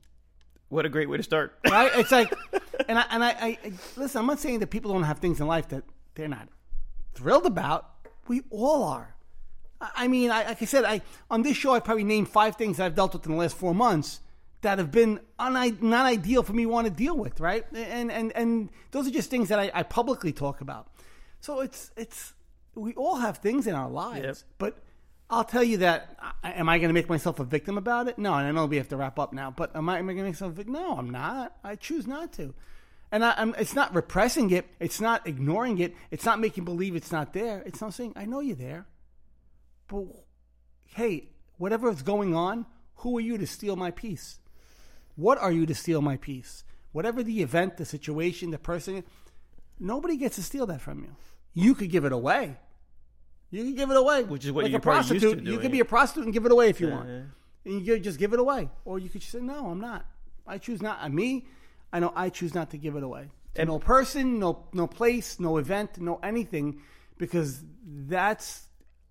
[0.69, 1.91] What a great way to start Right?
[1.95, 2.33] It's like,
[2.87, 3.57] and I and I, I,
[3.97, 4.19] listen.
[4.19, 5.83] I'm not saying that people don't have things in life that
[6.15, 6.47] they're not
[7.13, 7.89] thrilled about.
[8.27, 9.15] We all are.
[9.81, 12.55] I, I mean, I, like I said, I on this show I probably named five
[12.55, 14.19] things that I've dealt with in the last four months
[14.61, 17.39] that have been un- not ideal for me to want to deal with.
[17.39, 17.65] Right?
[17.73, 20.91] And and and those are just things that I, I publicly talk about.
[21.41, 22.33] So it's it's
[22.75, 24.55] we all have things in our lives, Yep.
[24.59, 24.83] but.
[25.29, 26.17] I'll tell you that.
[26.43, 28.17] Am I going to make myself a victim about it?
[28.17, 29.51] No, and I know we have to wrap up now.
[29.51, 30.73] But am I, am I going to make myself a victim?
[30.73, 31.55] No, I'm not.
[31.63, 32.53] I choose not to.
[33.11, 34.65] And I, it's not repressing it.
[34.79, 35.95] It's not ignoring it.
[36.11, 37.63] It's not making believe it's not there.
[37.65, 38.87] It's not saying I know you're there.
[39.87, 40.05] But
[40.85, 42.65] hey, whatever is going on,
[42.95, 44.39] who are you to steal my peace?
[45.15, 46.63] What are you to steal my peace?
[46.91, 49.03] Whatever the event, the situation, the person,
[49.79, 51.15] nobody gets to steal that from you.
[51.53, 52.57] You could give it away.
[53.51, 55.47] You can give it away, Which is what like you're a probably used to prostitute.
[55.53, 57.31] You could be a prostitute and give it away if you Yeah, want, and
[57.65, 60.05] you could just give it away, or you could just say, "No, I'm not.
[60.45, 61.47] I choose not." Uh, me,
[61.91, 63.29] I know I choose not to give it away.
[63.55, 66.81] To And- no person, no no place, no event, no anything,
[67.17, 68.67] because that's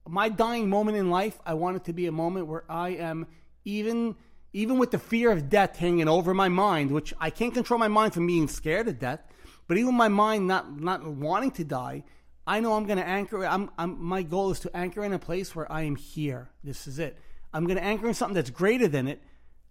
[0.09, 1.39] my dying moment in life.
[1.45, 3.27] I want it to be a moment where I am
[3.65, 4.15] even
[4.53, 7.89] even with the fear of death hanging over my mind, which I can't control my
[7.89, 9.21] mind from being scared of death,
[9.67, 12.05] but even my mind not not wanting to die,
[12.49, 13.45] I know I'm going to anchor.
[13.45, 16.49] I'm, I'm my goal is to anchor in a place where I am here.
[16.65, 17.19] This is it.
[17.53, 19.23] I'm going to anchor in something that's greater than it,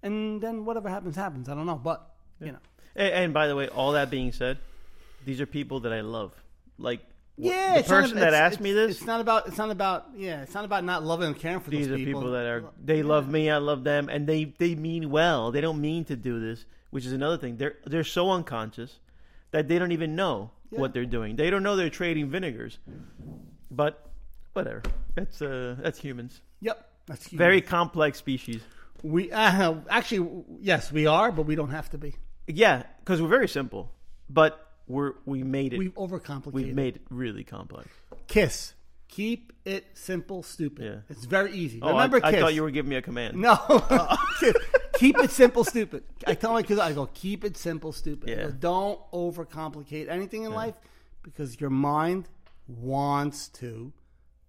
[0.03, 1.49] and then whatever happens happens.
[1.49, 2.07] I don't know, but
[2.39, 2.59] you know.
[2.95, 4.59] And, and by the way, all that being said,
[5.25, 6.33] these are people that I love.
[6.77, 7.01] Like
[7.35, 9.47] Yeah, the it's not- person that asked me this, It's not about.
[9.47, 10.09] It's not about.
[10.15, 12.21] Yeah, it's not about not loving and caring for these are people.
[12.21, 15.51] people that are they love me, I love them, and they they mean well.
[15.51, 17.57] They don't mean to do this, which is another thing.
[17.57, 18.99] They're they're so unconscious
[19.49, 20.79] that they don't even know Yeah.
[20.79, 21.35] what they're doing.
[21.35, 22.79] They don't know they're trading vinegars.
[23.71, 24.05] But
[24.53, 24.83] whatever.
[25.15, 26.41] That's uh that's humans.
[26.61, 27.37] Yep, that's huge.
[27.37, 28.61] Very complex species.
[29.03, 32.15] We uh, actually yes, we are, but we don't have to be.
[32.47, 33.91] Yeah, because we're very simple,
[34.29, 35.79] but we're we made it.
[35.79, 36.53] We've overcomplicated.
[36.53, 37.89] We've made it really complex.
[38.27, 38.73] Kiss.
[39.17, 40.85] Keep it simple, stupid.
[40.85, 40.95] Yeah.
[41.09, 41.79] It's very easy.
[41.81, 43.35] Oh, Remember, I, I thought you were giving me a command.
[43.35, 43.55] No.
[44.93, 46.03] keep it simple, stupid.
[46.27, 48.29] I tell my kids, I go, keep it simple, stupid.
[48.29, 48.35] Yeah.
[48.43, 50.75] go, Don't overcomplicate anything in life
[51.23, 52.29] because your mind
[52.67, 53.91] wants to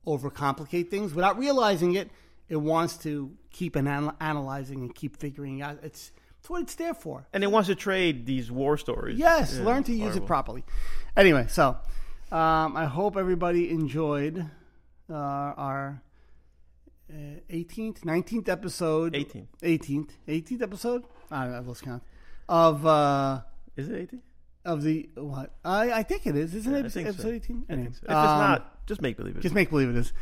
[0.07, 2.11] overcomplicate things without realizing it.
[2.51, 5.79] It wants to keep an anal- analyzing and keep figuring out.
[5.83, 7.27] It's it's what it's there for.
[7.33, 9.19] And it wants to trade these war stories.
[9.19, 10.23] Yes, Yeah, learn to use horrible.
[10.23, 10.64] it properly.
[11.16, 11.79] Anyway, so
[12.31, 14.45] um, I hope everybody enjoyed
[15.11, 16.03] uh, our
[17.11, 17.15] uh,
[17.51, 19.15] 18th, 19th episode.
[19.17, 19.49] 18.
[19.63, 21.05] 18th, 18th episode.
[21.31, 22.03] I don't know, let's count
[22.49, 23.41] of uh,
[23.77, 24.23] Is it 18?
[24.65, 25.53] of the what?
[25.65, 26.93] I I think it is, isn't Yeah, it?
[26.93, 27.01] So.
[27.01, 27.65] episode 18.
[27.69, 28.05] I Anyway, think so.
[28.07, 29.41] If um, it's not, just make believe it.
[29.41, 30.13] just make believe it is.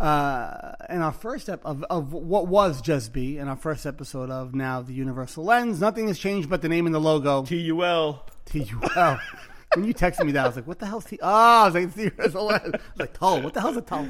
[0.00, 4.30] Uh, in our first ep- of, of what was just be in our first episode
[4.30, 7.44] of now the Universal Lens, nothing has changed but the name and the logo.
[7.44, 8.26] T-U-L.
[8.46, 9.20] T U L.
[9.74, 11.74] When you texted me that, I was like, "What the hell's T?" Oh, I was
[11.74, 14.06] like, "It's the Universal Lens." I was like, "Toll." What the hell's a toll?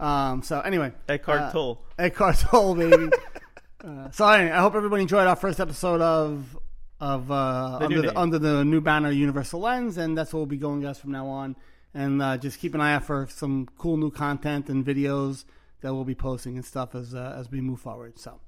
[0.00, 0.42] Um.
[0.42, 1.84] So anyway, Eckhart uh, Tolle.
[1.98, 3.10] Eckhart Tolle, baby.
[3.84, 6.58] uh, so anyway, I hope everybody enjoyed our first episode of
[7.00, 10.56] of uh, under, the, under the new banner Universal Lens, and that's what we'll be
[10.56, 11.54] going guys from now on.
[11.92, 15.44] And uh, just keep an eye out for some cool new content and videos
[15.82, 18.18] that we'll be posting and stuff as uh, as we move forward.
[18.18, 18.40] So.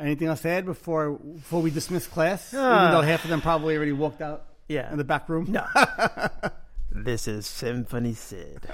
[0.00, 2.52] Anything else to add before before we dismiss class?
[2.52, 2.90] Even Ah.
[2.90, 4.90] though half of them probably already walked out Yeah.
[4.90, 5.46] in the back room.
[5.48, 5.64] No.
[6.92, 8.66] this is Symphony Sid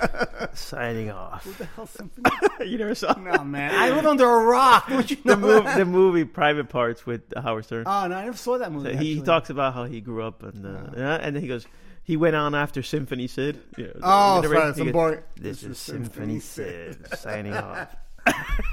[0.54, 1.46] signing off.
[1.46, 2.30] What the hell symphony?
[2.66, 3.74] you never saw no, man.
[3.74, 4.88] I live under a rock.
[4.88, 7.84] Don't you know the the movie Private Parts with Howard Stern.
[7.86, 8.92] Oh, no, I never saw that movie.
[8.92, 11.48] So he, he talks about how he grew up and uh, yeah, and then he
[11.48, 11.66] goes
[12.02, 13.60] he went on after Symphony Sid.
[13.76, 15.18] You know, Oh, sorry, goes.
[15.36, 17.94] This is Symphony Sid signing off.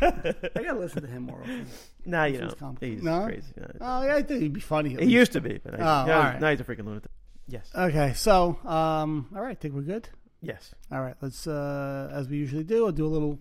[0.02, 1.68] I gotta listen to him more often.
[2.08, 3.26] Nah, you know, he's No?
[3.26, 3.52] crazy.
[3.58, 3.66] No.
[3.82, 4.94] Oh, yeah, I think he'd be funny.
[4.94, 5.12] at He least.
[5.16, 6.40] used to be, but I, Oh, now, all right.
[6.40, 7.10] now he's a freaking lunatic.
[7.48, 10.08] Yes, Okay, so um, all right, I think we're good.
[10.42, 10.74] yes.
[10.92, 12.86] All right, let's uh, as we usually do.
[12.86, 13.40] I'll do a little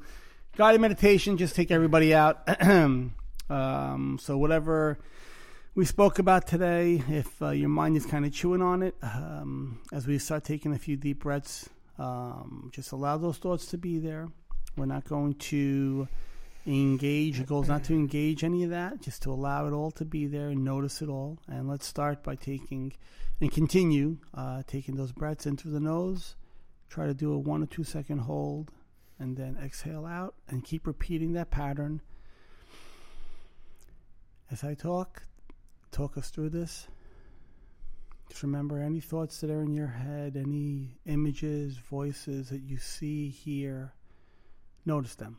[0.57, 1.37] guided meditation.
[1.37, 2.49] Just take everybody out.
[3.51, 4.99] um, so whatever
[5.75, 9.81] we spoke about today, if uh, your mind is kind of chewing on it, um,
[9.93, 13.99] as we start taking a few deep breaths, um, just allow those thoughts to be
[13.99, 14.29] there.
[14.77, 16.09] We're not going to
[16.67, 17.39] engage.
[17.39, 20.05] The goal is not to engage any of that, just to allow it all to
[20.05, 21.39] be there and notice it all.
[21.49, 22.93] And let's start by taking
[23.41, 26.37] and continue uh, taking those breaths in through the nose.
[26.89, 28.71] Try to do a one or two second hold
[29.19, 32.01] and then exhale out and keep repeating that pattern.
[34.51, 35.25] As I talk,
[35.91, 36.87] talk us through this.
[38.29, 43.29] Just remember any thoughts that are in your head, any images, voices that you see,
[43.29, 43.93] hear,
[44.85, 45.39] notice them.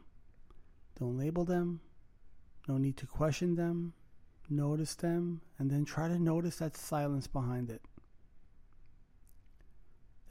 [1.00, 1.82] Don't label them.
[2.68, 3.93] No need to question them.
[4.50, 7.82] Notice them and then try to notice that silence behind it.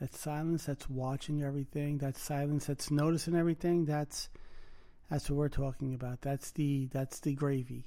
[0.00, 4.28] That silence that's watching everything, that silence that's noticing everything, that's
[5.10, 6.22] that's what we're talking about.
[6.22, 7.84] That's the that's the gravy.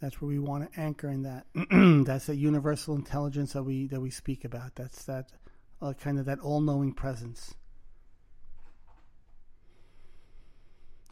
[0.00, 1.46] That's where we want to anchor in that.
[2.06, 4.74] that's that universal intelligence that we that we speak about.
[4.76, 5.32] That's that
[5.80, 7.54] uh, kind of that all-knowing presence.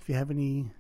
[0.06, 0.70] If you have any,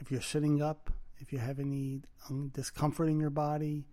[0.00, 3.86] if you're sitting up, if you have any um, discomfort in your body,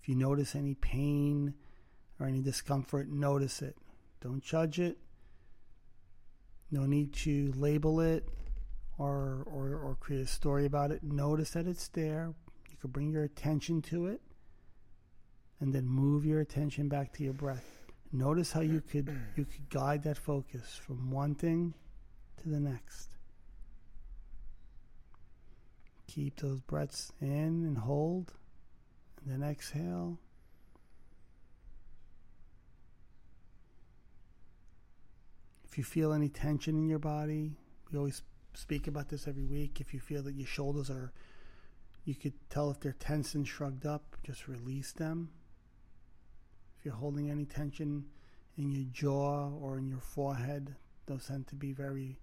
[0.00, 1.52] if you notice any pain
[2.20, 3.76] or any discomfort, notice it.
[4.20, 4.98] Don't judge it.
[6.70, 8.28] No need to label it
[8.96, 11.02] or, or, or create a story about it.
[11.02, 12.32] Notice that it's there.
[12.70, 14.20] You can bring your attention to it
[15.58, 17.64] and then move your attention back to your breath.
[18.12, 21.74] Notice how you could you could guide that focus from one thing
[22.40, 23.15] to the next.
[26.06, 28.32] Keep those breaths in and hold,
[29.20, 30.18] and then exhale.
[35.64, 37.56] If you feel any tension in your body,
[37.90, 38.22] we always
[38.54, 39.80] speak about this every week.
[39.80, 41.12] If you feel that your shoulders are,
[42.04, 45.30] you could tell if they're tense and shrugged up, just release them.
[46.78, 48.06] If you're holding any tension
[48.56, 50.76] in your jaw or in your forehead,
[51.06, 52.16] those tend to be very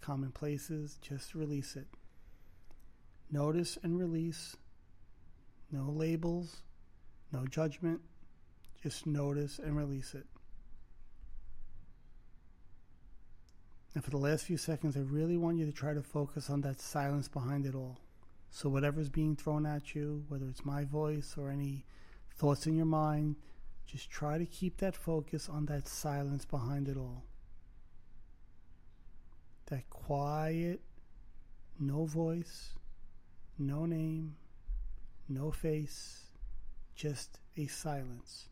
[0.00, 1.86] common places, just release it.
[3.30, 4.56] Notice and release.
[5.70, 6.62] No labels,
[7.32, 8.00] no judgment.
[8.82, 10.26] Just notice and release it.
[13.94, 16.60] And for the last few seconds, I really want you to try to focus on
[16.60, 17.98] that silence behind it all.
[18.50, 21.84] So, whatever's being thrown at you, whether it's my voice or any
[22.36, 23.36] thoughts in your mind,
[23.86, 27.24] just try to keep that focus on that silence behind it all.
[29.66, 30.80] That quiet,
[31.80, 32.75] no voice,
[33.58, 34.36] no name,
[35.28, 36.22] no face,
[36.94, 38.48] just a silence.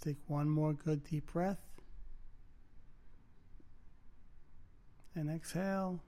[0.00, 1.58] Take one more good deep breath.
[5.14, 6.00] And exhale.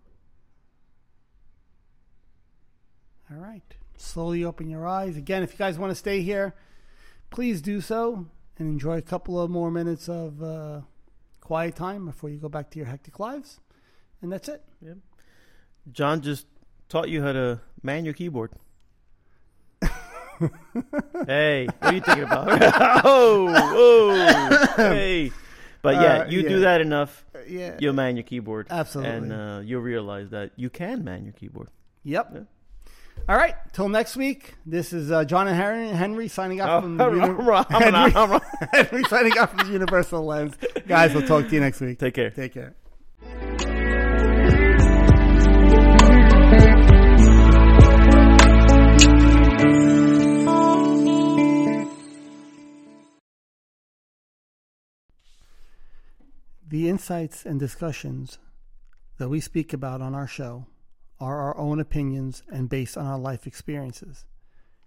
[3.30, 3.62] All right.
[3.96, 5.16] Slowly open your eyes.
[5.16, 6.54] Again, if you guys want to stay here,
[7.30, 8.26] please do so
[8.58, 10.80] and enjoy a couple of more minutes of uh,
[11.40, 13.60] quiet time before you go back to your hectic lives.
[14.20, 14.62] And that's it.
[14.80, 14.98] Yep.
[15.90, 16.46] John just
[16.88, 18.52] taught you how to man your keyboard.
[21.26, 22.48] hey, what are you thinking about?
[23.04, 25.30] oh, oh, hey.
[25.82, 26.48] But yeah, Uh, you yeah.
[26.48, 27.76] do that enough, Yeah.
[27.80, 28.68] you'll man your keyboard.
[28.70, 29.12] Absolutely.
[29.16, 31.68] And uh, you'll realize that you can man your keyboard.
[32.04, 32.30] Yep.
[32.34, 32.40] Yeah.
[33.28, 33.54] All right.
[33.72, 34.54] Till next week.
[34.64, 38.10] This is uh, John and Henry, Henry signing off Oh, from the uni- wrong, Henry,
[38.12, 38.40] wrong.
[38.72, 40.54] Henry signing off from the Universal Lens.
[40.86, 41.98] Guys, we'll talk to you next week.
[41.98, 42.30] Take care.
[42.30, 42.74] Take care.
[56.72, 58.38] The insights and discussions
[59.18, 60.68] that we speak about on our show
[61.20, 64.24] are our own opinions and based on our life experiences.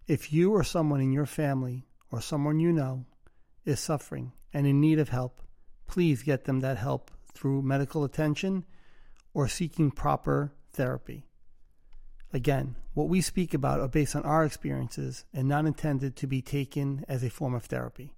[0.08, 3.06] If you or someone in your family or someone you know
[3.66, 5.44] is suffering and in need of help,
[5.86, 8.66] please get them that help through medical attention
[9.36, 11.28] or seeking proper therapy.
[12.34, 16.42] Again, what we speak about are based on our experiences and not intended to be
[16.42, 18.16] taken as a form of therapy.